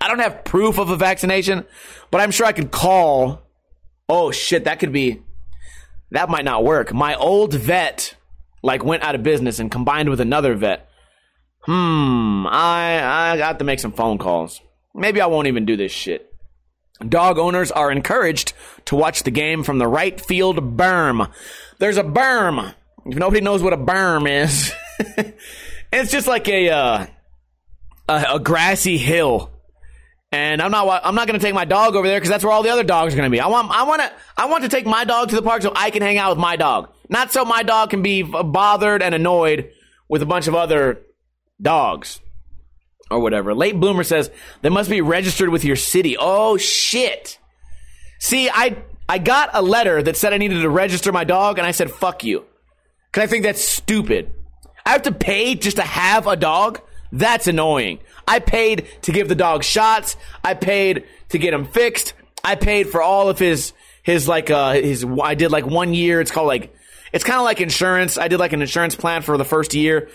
[0.03, 1.65] I don't have proof of a vaccination,
[2.11, 3.41] but I'm sure I could call.
[4.09, 5.23] Oh shit, that could be
[6.11, 6.93] that might not work.
[6.93, 8.17] My old vet
[8.65, 10.89] like went out of business and combined with another vet.
[11.61, 14.61] Hmm, I I got to make some phone calls.
[14.93, 16.29] Maybe I won't even do this shit.
[17.09, 18.55] Dog owners are encouraged
[18.87, 21.31] to watch the game from the right field berm.
[21.79, 22.75] There's a berm.
[23.07, 24.73] If nobody knows what a berm is,
[25.93, 27.07] it's just like a, uh,
[28.09, 29.52] a a grassy hill.
[30.33, 32.53] And I'm not I'm not going to take my dog over there because that's where
[32.53, 33.39] all the other dogs are going to be.
[33.39, 35.73] I want I want to I want to take my dog to the park so
[35.77, 39.15] I can hang out with my dog, not so my dog can be bothered and
[39.15, 39.71] annoyed
[40.09, 41.03] with a bunch of other
[41.61, 42.21] dogs
[43.11, 43.55] or whatever.
[43.55, 44.31] Late bloomer says
[44.63, 46.17] they must be registered with your city.
[46.19, 47.39] Oh shit.
[48.19, 48.79] See, I
[49.11, 51.91] I got a letter that said I needed to register my dog and I said
[51.91, 52.47] fuck you.
[53.13, 54.33] Cuz I think that's stupid.
[54.87, 56.81] I have to pay just to have a dog?
[57.13, 57.99] That's annoying.
[58.33, 60.17] I paid to give the dog shots.
[60.43, 62.15] I paid to get him fixed.
[62.43, 66.19] I paid for all of his his like uh his I did like one year.
[66.19, 66.75] It's called like
[67.13, 68.17] it's kind of like insurance.
[68.17, 70.09] I did like an insurance plan for the first year.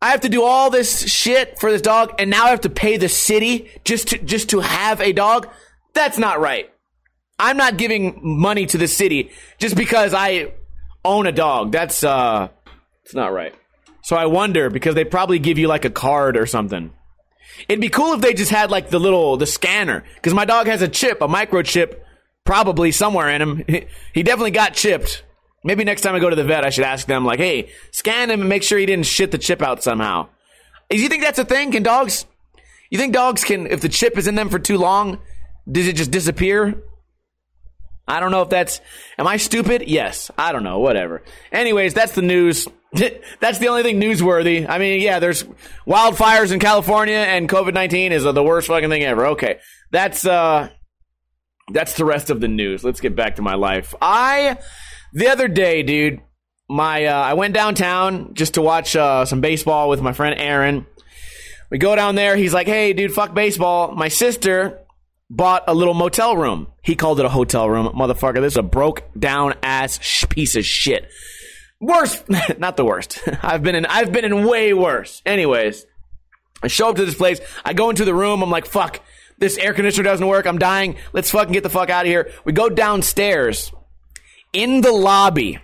[0.00, 2.70] I have to do all this shit for this dog, and now I have to
[2.70, 5.48] pay the city just to just to have a dog.
[5.92, 6.70] That's not right.
[7.36, 10.52] I'm not giving money to the city just because I
[11.04, 11.72] own a dog.
[11.72, 12.50] That's uh,
[13.04, 13.56] it's not right.
[14.02, 16.92] So I wonder because they probably give you like a card or something.
[17.68, 20.66] It'd be cool if they just had like the little the scanner because my dog
[20.66, 22.00] has a chip, a microchip,
[22.44, 23.64] probably somewhere in him.
[24.12, 25.24] He definitely got chipped.
[25.64, 28.30] Maybe next time I go to the vet, I should ask them, like, hey, scan
[28.30, 30.28] him and make sure he didn't shit the chip out somehow.
[30.90, 31.72] Do you think that's a thing?
[31.72, 32.26] Can dogs,
[32.90, 35.20] you think dogs can, if the chip is in them for too long,
[35.70, 36.82] does it just disappear?
[38.06, 38.82] I don't know if that's,
[39.18, 39.84] am I stupid?
[39.86, 40.30] Yes.
[40.36, 40.78] I don't know.
[40.80, 41.22] Whatever.
[41.50, 42.68] Anyways, that's the news.
[43.40, 44.68] that's the only thing newsworthy.
[44.68, 45.44] I mean, yeah, there's
[45.86, 49.26] wildfires in California and COVID-19 is the worst fucking thing ever.
[49.28, 49.58] Okay.
[49.90, 50.70] That's, uh,
[51.72, 52.84] that's the rest of the news.
[52.84, 53.94] Let's get back to my life.
[54.00, 54.58] I,
[55.12, 56.20] the other day, dude,
[56.68, 60.86] my uh, I went downtown just to watch uh, some baseball with my friend Aaron.
[61.70, 62.36] We go down there.
[62.36, 64.80] He's like, "Hey, dude, fuck baseball." My sister
[65.30, 66.68] bought a little motel room.
[66.82, 68.40] He called it a hotel room, motherfucker.
[68.40, 71.08] This is a broke down ass sh- piece of shit.
[71.84, 72.24] Worst,
[72.58, 73.20] not the worst.
[73.42, 73.84] I've been in.
[73.86, 75.20] I've been in way worse.
[75.26, 75.84] Anyways,
[76.62, 77.40] I show up to this place.
[77.64, 78.42] I go into the room.
[78.42, 79.00] I'm like, "Fuck."
[79.36, 80.46] This air conditioner doesn't work.
[80.46, 80.96] I'm dying.
[81.12, 82.30] Let's fucking get the fuck out of here.
[82.44, 83.72] We go downstairs
[84.52, 85.58] in the lobby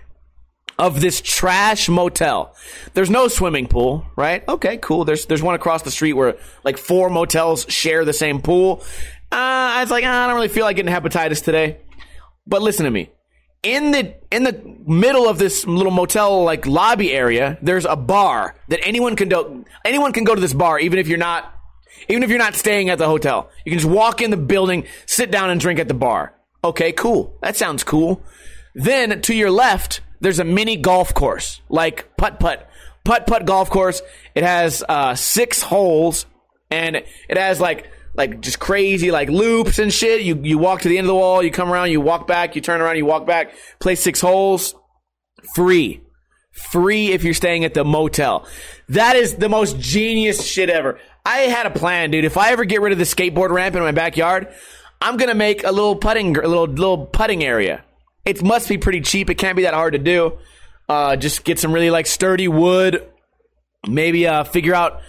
[0.76, 2.54] of this trash motel.
[2.94, 4.46] There's no swimming pool, right?
[4.48, 5.04] Okay, cool.
[5.04, 8.82] There's there's one across the street where like four motels share the same pool.
[9.32, 11.78] Uh, I was like, ah, I don't really feel like getting hepatitis today.
[12.46, 13.10] But listen to me.
[13.62, 18.54] In the in the middle of this little motel like lobby area, there's a bar
[18.68, 19.64] that anyone can do.
[19.84, 21.54] Anyone can go to this bar, even if you're not
[22.08, 23.50] even if you're not staying at the hotel.
[23.64, 26.34] You can just walk in the building, sit down, and drink at the bar.
[26.64, 27.38] Okay, cool.
[27.42, 28.22] That sounds cool.
[28.74, 32.68] Then to your left, there's a mini golf course, like putt putt,
[33.04, 34.00] putt putt golf course.
[34.34, 36.24] It has uh, six holes,
[36.70, 40.22] and it has like like just crazy like loops and shit.
[40.22, 42.54] You you walk to the end of the wall, you come around, you walk back,
[42.54, 43.52] you turn around, you walk back.
[43.78, 44.74] Play six holes,
[45.54, 46.00] free,
[46.52, 48.46] free if you're staying at the motel.
[48.88, 50.98] That is the most genius shit ever.
[51.24, 52.24] I had a plan, dude.
[52.24, 54.48] If I ever get rid of the skateboard ramp in my backyard,
[55.00, 57.84] I'm gonna make a little putting, a little little putting area
[58.24, 59.30] it must be pretty cheap.
[59.30, 60.38] It can't be that hard to do.
[60.88, 63.06] Uh, just get some really like sturdy wood.
[63.88, 65.00] Maybe uh, figure out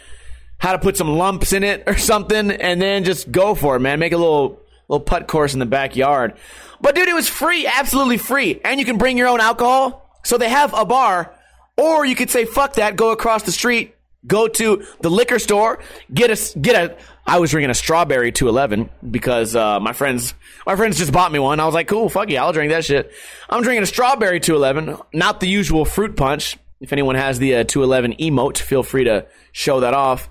[0.61, 3.79] how to put some lumps in it or something, and then just go for it,
[3.79, 3.99] man.
[3.99, 6.33] Make a little little putt course in the backyard.
[6.79, 10.09] But dude, it was free, absolutely free, and you can bring your own alcohol.
[10.23, 11.33] So they have a bar,
[11.77, 13.95] or you could say fuck that, go across the street
[14.27, 15.79] Go to the liquor store,
[16.13, 16.97] get a get a.
[17.25, 20.35] I was drinking a strawberry 211 because uh, my friends
[20.67, 21.59] my friends just bought me one.
[21.59, 23.11] I was like, cool, fuck yeah, I'll drink that shit.
[23.49, 26.57] I'm drinking a strawberry 211, not the usual fruit punch.
[26.81, 30.29] If anyone has the uh, 211 emote, feel free to show that off.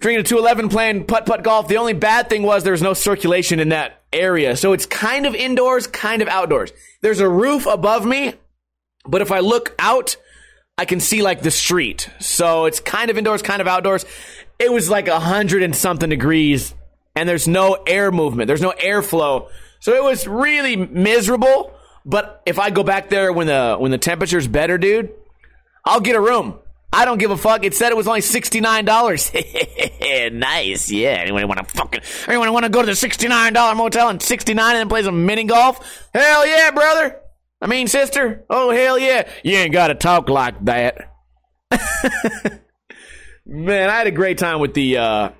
[0.00, 1.68] Drinking a 211, playing putt putt golf.
[1.68, 5.34] The only bad thing was there's no circulation in that area, so it's kind of
[5.34, 6.72] indoors, kind of outdoors.
[7.02, 8.34] There's a roof above me,
[9.04, 10.16] but if I look out,
[10.76, 12.08] I can see like the street.
[12.20, 14.06] So it's kind of indoors, kind of outdoors.
[14.58, 16.74] It was like a hundred and something degrees
[17.18, 18.46] and there's no air movement.
[18.46, 19.48] There's no airflow.
[19.80, 21.74] So it was really miserable.
[22.04, 25.12] But if I go back there when the when the temperature's better, dude,
[25.88, 26.58] I'll get a room.
[26.92, 27.64] I don't give a fuck.
[27.64, 29.32] It said it was only sixty nine dollars.
[30.32, 31.16] nice, yeah.
[31.20, 32.00] Anyone want to fucking?
[32.26, 35.02] Anyone want to go to the sixty nine dollar motel and sixty nine and play
[35.02, 36.08] some mini golf?
[36.14, 37.20] Hell yeah, brother.
[37.60, 38.44] I mean, sister.
[38.48, 39.28] Oh hell yeah.
[39.42, 41.14] You ain't got to talk like that.
[43.46, 45.30] Man, I had a great time with the uh,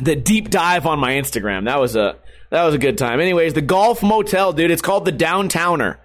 [0.00, 1.64] the deep dive on my Instagram.
[1.64, 2.18] That was a
[2.50, 3.20] that was a good time.
[3.20, 4.70] Anyways, the golf motel, dude.
[4.70, 5.98] It's called the Downtowner,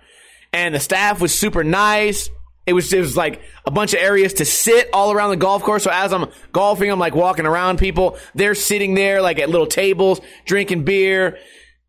[0.51, 2.29] and the staff was super nice.
[2.67, 5.63] It was it was like a bunch of areas to sit all around the golf
[5.63, 5.84] course.
[5.84, 8.17] So as I'm golfing, I'm like walking around people.
[8.36, 11.38] They're sitting there like at little tables, drinking beer.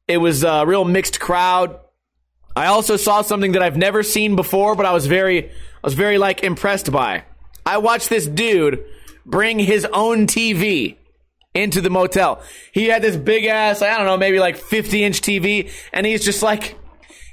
[0.07, 1.81] It was a real mixed crowd.
[2.55, 5.95] I also saw something that I've never seen before, but I was very I was
[5.95, 7.25] very like impressed by.
[7.67, 8.85] I watched this dude
[9.27, 10.97] bring his own TV
[11.55, 12.41] into the motel.
[12.73, 16.25] He had this big ass, I don't know, maybe like 50 inch TV, and he's
[16.25, 16.79] just like,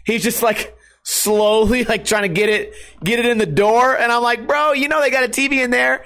[0.03, 0.74] he's just like
[1.05, 3.95] slowly like trying to get it, get it in the door.
[3.95, 6.03] And I'm like, bro, you know they got a TV in there.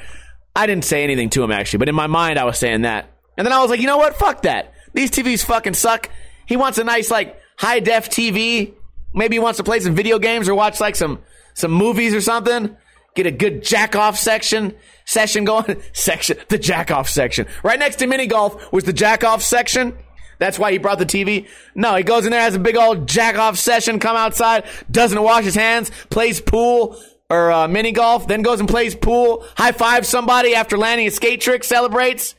[0.55, 3.09] I didn't say anything to him actually, but in my mind I was saying that.
[3.37, 4.17] And then I was like, you know what?
[4.17, 4.73] Fuck that.
[4.93, 6.09] These TVs fucking suck.
[6.45, 8.73] He wants a nice like high def TV.
[9.13, 11.19] Maybe he wants to play some video games or watch like some
[11.53, 12.75] some movies or something.
[13.15, 15.81] Get a good jack off section session going.
[15.93, 17.47] section, the jack off section.
[17.63, 19.97] Right next to mini golf was the jack off section.
[20.39, 21.47] That's why he brought the TV.
[21.75, 25.21] No, he goes in there, has a big old jack off session, come outside, doesn't
[25.21, 26.99] wash his hands, plays pool
[27.29, 31.11] or uh, mini golf, then goes and plays pool, high five somebody after landing a
[31.11, 32.35] skate trick, celebrates.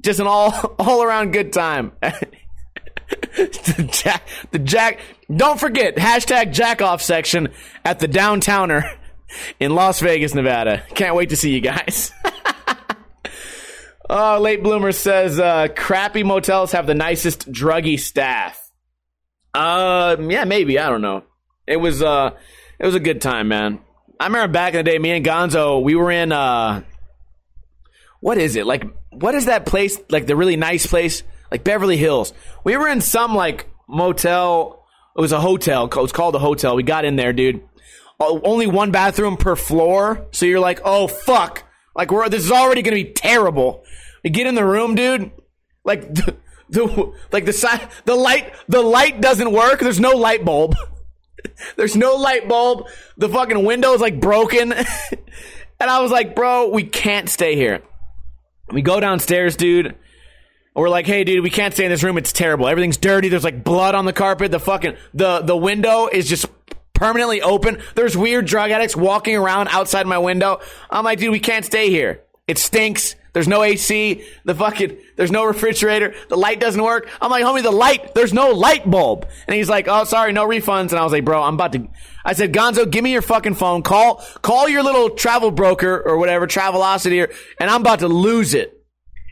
[0.00, 1.92] Just an all all around good time.
[2.00, 5.00] the jack, the jack.
[5.34, 7.48] Don't forget hashtag jack off section
[7.84, 8.96] at the downtowner
[9.60, 10.84] in Las Vegas, Nevada.
[10.94, 12.12] Can't wait to see you guys.
[14.08, 18.60] Oh, late bloomer says uh, crappy motels have the nicest druggy staff.
[19.54, 21.24] Uh, yeah, maybe I don't know.
[21.66, 22.30] It was uh,
[22.78, 23.80] it was a good time, man.
[24.18, 26.82] I remember back in the day, me and Gonzo, we were in uh,
[28.20, 28.84] what is it like?
[29.10, 29.98] What is that place?
[30.10, 32.32] Like the really nice place, like Beverly Hills.
[32.64, 34.84] We were in some like motel.
[35.16, 35.86] It was a hotel.
[35.86, 36.76] It was called a hotel.
[36.76, 37.62] We got in there, dude
[38.20, 40.26] uh, only one bathroom per floor.
[40.32, 41.64] So you're like, oh fuck,
[41.96, 43.84] like we're this is already gonna be terrible.
[44.22, 45.30] You get in the room, dude.
[45.84, 46.36] Like the,
[46.68, 49.80] the like the side the light the light doesn't work.
[49.80, 50.76] There's no light bulb.
[51.76, 52.88] There's no light bulb.
[53.16, 54.72] The fucking window is like broken.
[55.80, 57.82] and I was like, bro, we can't stay here.
[58.70, 59.94] We go downstairs, dude.
[60.74, 62.18] We're like, hey, dude, we can't stay in this room.
[62.18, 62.68] It's terrible.
[62.68, 63.28] Everything's dirty.
[63.28, 64.50] There's like blood on the carpet.
[64.50, 66.46] The fucking the the window is just
[66.96, 67.80] permanently open.
[67.94, 70.60] There's weird drug addicts walking around outside my window.
[70.90, 72.22] I'm like, dude, we can't stay here.
[72.48, 73.14] It stinks.
[73.32, 74.24] There's no AC.
[74.44, 76.14] The fucking, there's no refrigerator.
[76.28, 77.08] The light doesn't work.
[77.20, 79.26] I'm like, homie, the light, there's no light bulb.
[79.46, 80.90] And he's like, oh, sorry, no refunds.
[80.90, 81.86] And I was like, bro, I'm about to,
[82.24, 83.82] I said, Gonzo, give me your fucking phone.
[83.82, 87.32] Call, call your little travel broker or whatever, Travelocity, here.
[87.60, 88.75] and I'm about to lose it.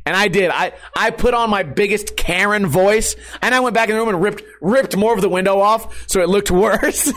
[0.06, 0.50] And I did.
[0.50, 4.10] I, I put on my biggest Karen voice and I went back in the room
[4.10, 7.10] and ripped, ripped more of the window off so it looked worse.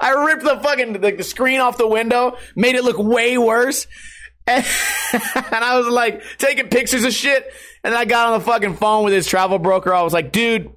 [0.00, 3.86] I ripped the fucking, the screen off the window, made it look way worse.
[4.46, 4.64] And,
[5.12, 7.52] and I was like taking pictures of shit.
[7.84, 9.92] And I got on the fucking phone with his travel broker.
[9.92, 10.72] I was like, dude,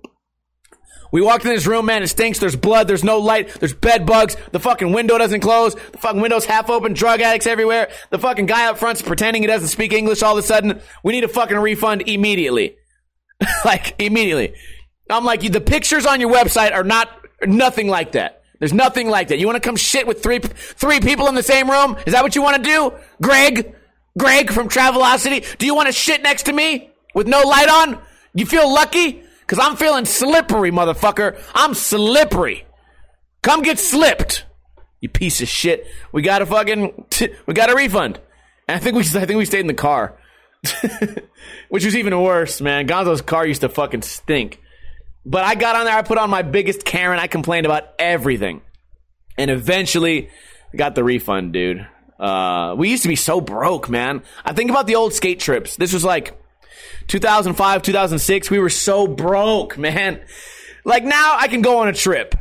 [1.16, 2.04] we walked in this room, man.
[2.04, 2.40] It stinks.
[2.40, 2.90] There's blood.
[2.90, 3.48] There's no light.
[3.48, 4.36] There's bed bugs.
[4.52, 5.74] The fucking window doesn't close.
[5.74, 6.92] The fucking window's half open.
[6.92, 7.90] Drug addicts everywhere.
[8.10, 10.82] The fucking guy up front's pretending he doesn't speak English all of a sudden.
[11.06, 12.76] We need a fucking refund immediately.
[13.64, 14.56] like, immediately.
[15.10, 17.10] I'm like, the pictures on your website are not,
[17.46, 18.44] nothing like that.
[18.60, 19.40] There's nothing like that.
[19.40, 21.96] You want to come shit with three, three people in the same room?
[22.06, 22.92] Is that what you want to do?
[23.22, 23.74] Greg?
[24.20, 25.58] Greg from Travelocity?
[25.60, 28.02] Do you want to shit next to me with no light on?
[28.34, 29.24] You feel lucky?
[29.48, 31.40] Cause I'm feeling slippery, motherfucker.
[31.54, 32.66] I'm slippery.
[33.42, 34.46] Come get slipped.
[35.02, 35.86] You piece of shit.
[36.12, 38.20] We got a fucking, t- we got a refund.
[38.68, 40.18] And I think we, I think we stayed in the car.
[41.70, 42.88] Which was even worse, man.
[42.88, 44.60] Gonzo's car used to fucking stink.
[45.26, 48.62] But I got on there, I put on my biggest Karen, I complained about everything.
[49.38, 50.30] And eventually
[50.76, 51.86] got the refund, dude.
[52.20, 54.24] Uh, we used to be so broke, man.
[54.44, 55.76] I think about the old skate trips.
[55.76, 56.40] This was like
[57.08, 58.52] 2005, 2006.
[58.52, 60.22] We were so broke, man.
[60.84, 62.36] Like now I can go on a trip.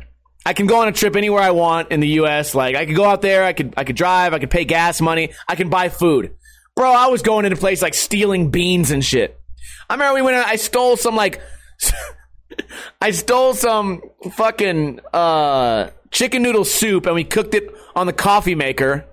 [0.47, 2.55] I can go on a trip anywhere I want in the US.
[2.55, 5.01] Like I could go out there, I could I could drive, I could pay gas
[5.01, 6.35] money, I can buy food.
[6.77, 9.41] Bro, I was going into place like stealing beans and shit.
[9.89, 11.41] I remember we went I stole some like
[13.01, 14.03] I stole some
[14.33, 19.07] fucking uh chicken noodle soup and we cooked it on the coffee maker.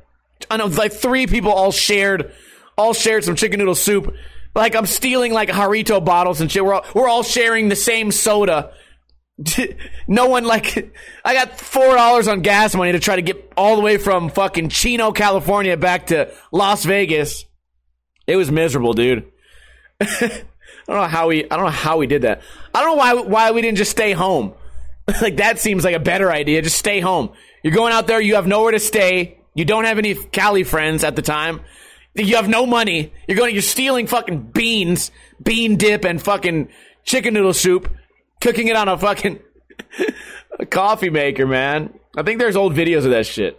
[0.50, 2.34] I know like three people all shared
[2.78, 4.14] all shared some chicken noodle soup.
[4.54, 6.64] Like I'm stealing like Jarrito bottles and shit.
[6.64, 8.74] We're all, we're all sharing the same soda.
[10.08, 10.94] no one like
[11.26, 14.30] I got four dollars on gas money to try to get all the way from
[14.30, 17.46] fucking Chino, California back to Las Vegas.
[18.28, 19.26] It was miserable, dude.
[20.02, 20.44] I
[20.88, 22.42] don't know how we I don't know how we did that.
[22.74, 24.54] I don't know why why we didn't just stay home.
[25.22, 26.62] like that seems like a better idea.
[26.62, 27.32] Just stay home.
[27.64, 29.40] You're going out there, you have nowhere to stay.
[29.54, 31.62] You don't have any Cali friends at the time.
[32.14, 33.14] You have no money.
[33.28, 36.70] You're going you're stealing fucking beans, bean dip and fucking
[37.04, 37.90] chicken noodle soup
[38.42, 39.40] cooking it on a fucking
[40.60, 41.98] a coffee maker, man.
[42.18, 43.58] I think there's old videos of that shit.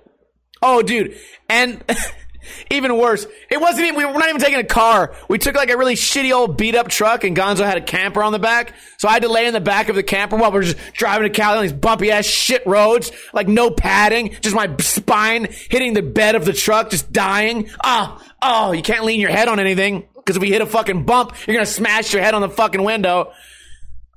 [0.61, 1.16] Oh, dude.
[1.48, 1.82] And
[2.70, 5.14] even worse, it wasn't even, we were not even taking a car.
[5.28, 8.22] We took like a really shitty old beat up truck and Gonzo had a camper
[8.22, 8.74] on the back.
[8.99, 10.78] So I had to lay in the back of the camper while we are just
[10.95, 15.49] driving to Cali on these bumpy ass shit roads, like no padding, just my spine
[15.70, 17.70] hitting the bed of the truck, just dying.
[17.84, 20.09] Oh, oh, you can't lean your head on anything.
[20.24, 22.82] Cause if we hit a fucking bump, you're gonna smash your head on the fucking
[22.82, 23.32] window.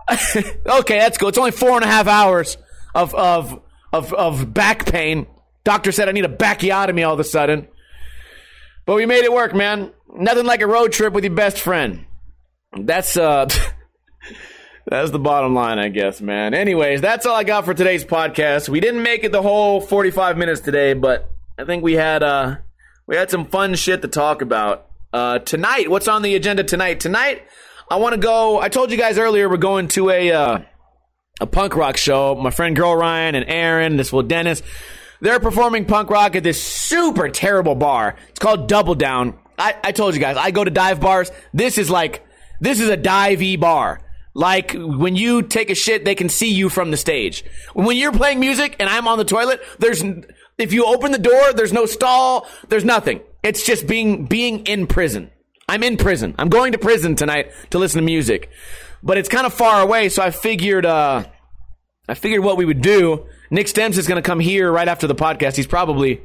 [0.35, 1.29] okay, that's cool.
[1.29, 2.57] It's only four and a half hours
[2.93, 3.59] of of
[3.91, 5.25] of of back pain.
[5.63, 7.67] Doctor said I need a bacchiotomy all of a sudden.
[8.85, 9.91] But we made it work, man.
[10.13, 12.05] Nothing like a road trip with your best friend.
[12.77, 13.47] That's uh
[14.87, 16.53] that's the bottom line, I guess, man.
[16.53, 18.69] Anyways, that's all I got for today's podcast.
[18.69, 22.57] We didn't make it the whole 45 minutes today, but I think we had uh
[23.07, 24.87] we had some fun shit to talk about.
[25.11, 26.99] Uh tonight, what's on the agenda tonight?
[26.99, 27.43] Tonight
[27.89, 28.59] I want to go.
[28.59, 30.59] I told you guys earlier we're going to a uh,
[31.39, 32.35] a punk rock show.
[32.35, 34.63] My friend Girl Ryan and Aaron, this will Dennis,
[35.21, 38.15] they're performing punk rock at this super terrible bar.
[38.29, 39.37] It's called Double Down.
[39.57, 41.31] I, I told you guys, I go to dive bars.
[41.53, 42.25] This is like
[42.59, 44.01] this is a dive bar.
[44.33, 47.45] Like when you take a shit, they can see you from the stage.
[47.73, 50.03] When you're playing music and I'm on the toilet, there's
[50.57, 53.21] if you open the door, there's no stall, there's nothing.
[53.43, 55.31] It's just being being in prison.
[55.67, 56.35] I'm in prison.
[56.37, 58.49] I'm going to prison tonight to listen to music,
[59.01, 60.09] but it's kind of far away.
[60.09, 61.23] So I figured, uh,
[62.07, 63.25] I figured what we would do.
[63.49, 65.55] Nick Stems is going to come here right after the podcast.
[65.55, 66.21] He's probably,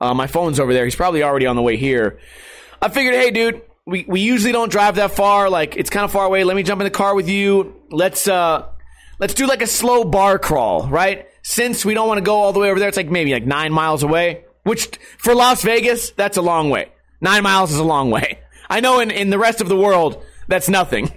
[0.00, 0.84] uh, my phone's over there.
[0.84, 2.18] He's probably already on the way here.
[2.80, 5.48] I figured, hey, dude, we, we usually don't drive that far.
[5.48, 6.44] Like it's kind of far away.
[6.44, 7.74] Let me jump in the car with you.
[7.90, 8.66] Let's, uh,
[9.18, 11.26] let's do like a slow bar crawl, right?
[11.42, 13.46] Since we don't want to go all the way over there, it's like maybe like
[13.46, 16.92] nine miles away, which for Las Vegas, that's a long way.
[17.20, 18.40] Nine miles is a long way.
[18.68, 21.12] I know in, in the rest of the world, that's nothing.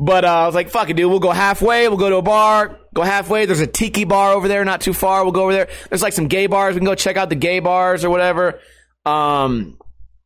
[0.00, 1.10] But uh, I was like, fuck it, dude.
[1.10, 1.88] We'll go halfway.
[1.88, 2.78] We'll go to a bar.
[2.94, 3.46] Go halfway.
[3.46, 5.24] There's a tiki bar over there, not too far.
[5.24, 5.68] We'll go over there.
[5.88, 6.74] There's like some gay bars.
[6.74, 8.60] We can go check out the gay bars or whatever.
[9.04, 9.76] Um,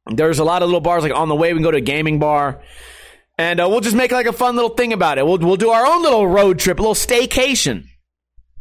[0.06, 1.54] there's a lot of little bars like on the way.
[1.54, 2.60] We can go to a gaming bar,
[3.38, 5.24] and uh, we'll just make like a fun little thing about it.
[5.24, 7.84] We'll we'll do our own little road trip, a little staycation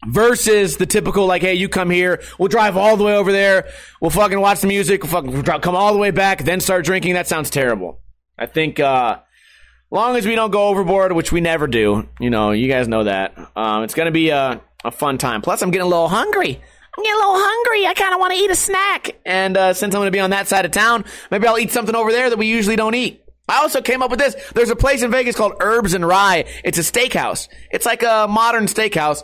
[0.08, 3.68] versus the typical like, hey, you come here, we'll drive all the way over there,
[4.00, 7.14] we'll fucking watch the music, we'll fucking come all the way back, then start drinking.
[7.14, 8.02] That sounds terrible.
[8.38, 9.20] I think, uh,
[9.92, 13.04] long as we don't go overboard, which we never do, you know, you guys know
[13.04, 13.38] that.
[13.56, 15.42] Um, it's gonna be a, a fun time.
[15.42, 16.62] Plus, I'm getting a little hungry.
[16.98, 17.88] I'm getting a little hungry.
[17.88, 19.16] I kind of want to eat a snack.
[19.26, 21.96] And uh, since I'm to be on that side of town, maybe I'll eat something
[21.96, 23.24] over there that we usually don't eat.
[23.48, 24.36] I also came up with this.
[24.54, 26.46] There's a place in Vegas called Herbs and Rye.
[26.64, 27.48] It's a steakhouse.
[27.72, 29.24] It's like a modern steakhouse.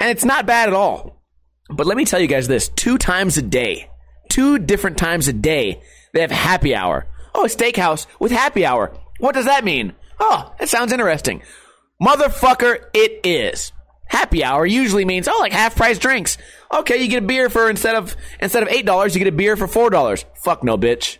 [0.00, 1.22] And it's not bad at all.
[1.70, 3.90] But let me tell you guys this two times a day,
[4.28, 5.82] two different times a day,
[6.14, 7.06] they have happy hour.
[7.34, 8.96] Oh, a steakhouse with happy hour.
[9.18, 9.94] What does that mean?
[10.20, 11.42] Oh, that sounds interesting.
[12.02, 13.72] Motherfucker, it is.
[14.06, 16.38] Happy hour usually means, oh, like half price drinks.
[16.72, 19.56] Okay, you get a beer for instead of, instead of $8, you get a beer
[19.56, 20.24] for $4.
[20.36, 21.18] Fuck no, bitch.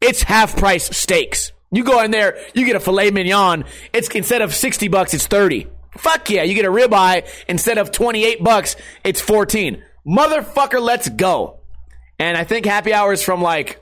[0.00, 1.52] It's half price steaks.
[1.70, 3.64] You go in there, you get a filet mignon.
[3.94, 5.68] It's instead of 60 bucks, it's 30.
[5.96, 9.82] Fuck yeah, you get a ribeye instead of 28 bucks, it's 14.
[10.06, 11.60] Motherfucker, let's go.
[12.18, 13.81] And I think happy hour is from like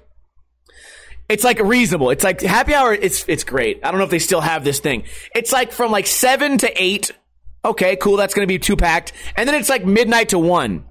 [1.31, 2.11] it's like reasonable.
[2.11, 3.81] It's like happy hour it's it's great.
[3.85, 5.05] I don't know if they still have this thing.
[5.35, 7.13] It's like from like 7 to 8.
[7.65, 9.13] Okay, cool, that's to be two packed.
[9.37, 10.85] And then it's like midnight to 1.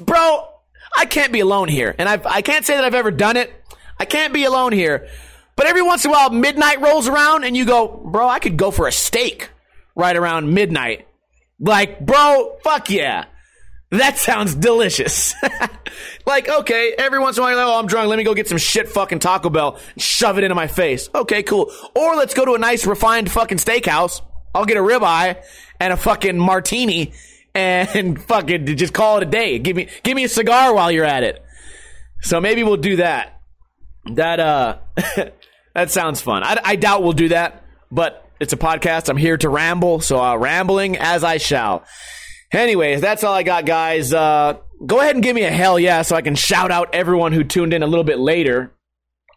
[0.00, 0.48] Bro,
[0.96, 1.94] I can't be alone here.
[1.96, 3.52] And I've, I can't say that I've ever done it.
[4.00, 5.08] I can't be alone here.
[5.54, 8.56] But every once in a while, midnight rolls around and you go, bro, I could
[8.56, 9.50] go for a steak
[9.94, 11.06] right around midnight.
[11.60, 13.26] Like, bro, fuck yeah.
[13.92, 15.34] That sounds delicious.
[16.26, 18.08] like, okay, every once in a while, oh, I'm drunk.
[18.08, 21.10] Let me go get some shit fucking Taco Bell shove it into my face.
[21.14, 21.70] Okay, cool.
[21.94, 24.22] Or let's go to a nice refined fucking steakhouse.
[24.54, 25.42] I'll get a ribeye
[25.78, 27.12] and a fucking martini
[27.54, 29.58] and fucking just call it a day.
[29.58, 31.44] Give me, give me a cigar while you're at it.
[32.22, 33.42] So maybe we'll do that.
[34.14, 34.78] That, uh,
[35.74, 36.42] that sounds fun.
[36.44, 39.10] I, I doubt we'll do that, but it's a podcast.
[39.10, 40.00] I'm here to ramble.
[40.00, 41.84] So, uh, rambling as I shall.
[42.52, 44.12] Anyways, that's all I got, guys.
[44.12, 47.32] Uh, go ahead and give me a hell yeah so I can shout out everyone
[47.32, 48.72] who tuned in a little bit later.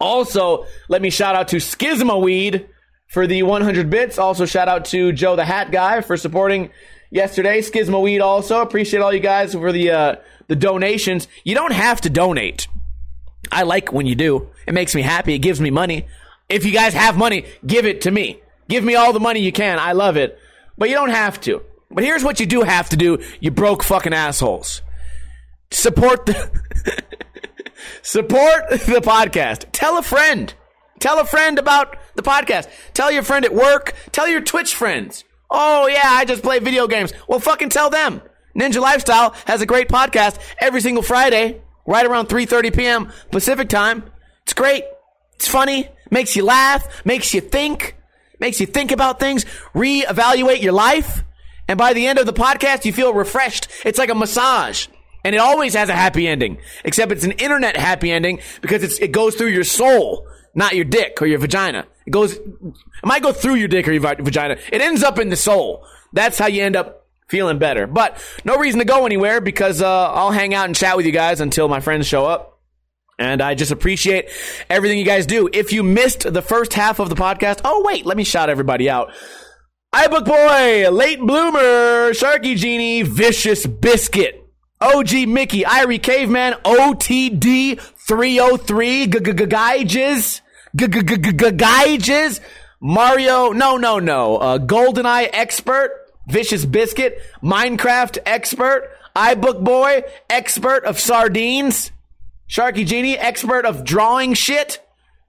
[0.01, 2.67] Also, let me shout out to Schisma Weed
[3.07, 4.17] for the 100 bits.
[4.17, 6.71] Also, shout out to Joe the Hat Guy for supporting
[7.09, 7.61] yesterday.
[7.61, 8.61] Schisma Weed also.
[8.61, 10.15] Appreciate all you guys for the, uh,
[10.47, 11.29] the donations.
[11.45, 12.67] You don't have to donate.
[13.49, 14.49] I like when you do.
[14.67, 15.33] It makes me happy.
[15.35, 16.07] It gives me money.
[16.49, 18.41] If you guys have money, give it to me.
[18.67, 19.79] Give me all the money you can.
[19.79, 20.37] I love it.
[20.77, 21.61] But you don't have to.
[21.95, 24.81] But here's what you do have to do, you broke fucking assholes.
[25.71, 26.33] Support the
[28.03, 29.67] support the podcast.
[29.71, 30.53] Tell a friend.
[30.99, 32.69] Tell a friend about the podcast.
[32.93, 33.93] Tell your friend at work.
[34.11, 35.23] Tell your Twitch friends.
[35.49, 37.13] Oh yeah, I just play video games.
[37.29, 38.21] Well, fucking tell them.
[38.59, 43.11] Ninja Lifestyle has a great podcast every single Friday, right around 3:30 p.m.
[43.31, 44.03] Pacific time.
[44.43, 44.83] It's great.
[45.35, 45.87] It's funny.
[46.11, 47.05] Makes you laugh.
[47.05, 47.95] Makes you think.
[48.39, 49.45] Makes you think about things.
[49.73, 51.23] Reevaluate your life.
[51.67, 53.67] And by the end of the podcast, you feel refreshed.
[53.85, 54.87] It's like a massage.
[55.23, 59.11] And it always has a happy ending, except it's an internet happy ending because it
[59.11, 61.87] goes through your soul, not your dick or your vagina.
[62.05, 62.43] It goes, it
[63.03, 64.57] might go through your dick or your vagina.
[64.71, 65.83] It ends up in the soul.
[66.13, 67.87] That's how you end up feeling better.
[67.87, 71.11] But no reason to go anywhere because, uh, I'll hang out and chat with you
[71.11, 72.59] guys until my friends show up.
[73.17, 74.29] And I just appreciate
[74.69, 75.49] everything you guys do.
[75.51, 78.89] If you missed the first half of the podcast, oh wait, let me shout everybody
[78.89, 79.11] out
[79.95, 84.45] iBook Boy, Late Bloomer, Sharky Genie, Vicious Biscuit,
[84.81, 90.41] OG Mickey, Irie Caveman, OTD 303, Gaiges,
[92.81, 95.91] Mario, no, no, no, uh, GoldenEye Expert,
[96.27, 101.93] Vicious Biscuit, Minecraft Expert, iBook Boy, Expert of Sardines,
[102.49, 104.84] Sharky Genie, Expert of Drawing Shit,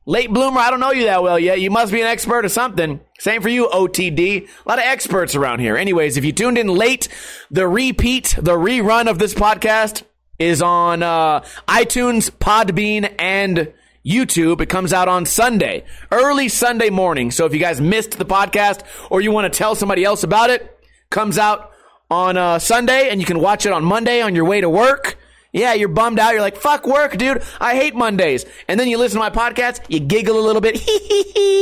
[0.09, 1.61] Late bloomer, I don't know you that well yet.
[1.61, 3.01] You must be an expert or something.
[3.19, 4.49] Same for you, OTD.
[4.49, 5.77] A lot of experts around here.
[5.77, 7.09] Anyways, if you tuned in late,
[7.51, 10.05] the repeat, the rerun of this podcast
[10.39, 13.73] is on uh, iTunes, Podbean, and
[14.07, 14.61] YouTube.
[14.61, 17.33] It comes out on Sunday, early Sunday morning.
[17.33, 20.51] So if you guys missed the podcast or you want to tell somebody else about
[20.51, 20.79] it,
[21.11, 21.73] comes out
[22.13, 25.19] on uh, Sunday and you can watch it on Monday on your way to work.
[25.57, 26.33] Yeah, you're bummed out.
[26.33, 27.43] You're like, fuck work, dude.
[27.59, 28.45] I hate Mondays.
[28.69, 30.77] And then you listen to my podcast, you giggle a little bit.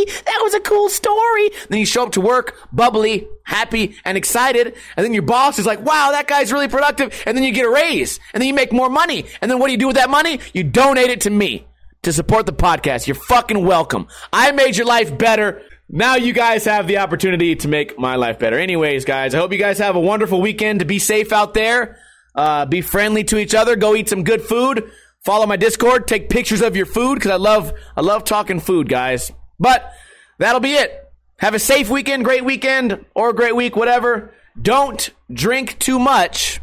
[0.04, 1.50] That was a cool story.
[1.68, 4.74] Then you show up to work, bubbly, happy, and excited.
[4.96, 7.22] And then your boss is like, wow, that guy's really productive.
[7.26, 8.20] And then you get a raise.
[8.32, 9.24] And then you make more money.
[9.40, 10.40] And then what do you do with that money?
[10.52, 11.66] You donate it to me
[12.02, 13.06] to support the podcast.
[13.06, 14.08] You're fucking welcome.
[14.32, 15.62] I made your life better.
[15.88, 18.58] Now you guys have the opportunity to make my life better.
[18.58, 20.80] Anyways, guys, I hope you guys have a wonderful weekend.
[20.80, 21.98] To be safe out there.
[22.34, 23.76] Uh, be friendly to each other.
[23.76, 24.90] Go eat some good food.
[25.24, 26.06] Follow my Discord.
[26.06, 29.32] Take pictures of your food because I love I love talking food, guys.
[29.58, 29.90] But
[30.38, 31.00] that'll be it.
[31.38, 34.34] Have a safe weekend, great weekend, or a great week, whatever.
[34.60, 36.60] Don't drink too much,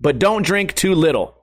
[0.00, 1.37] but don't drink too little.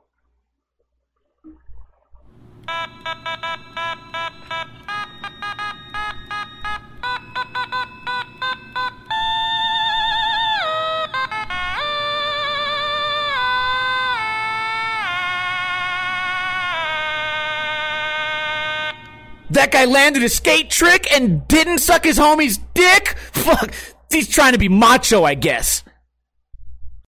[19.50, 23.18] That guy landed a skate trick and didn't suck his homie's dick?
[23.34, 23.74] Fuck.
[24.10, 25.84] He's trying to be macho, I guess.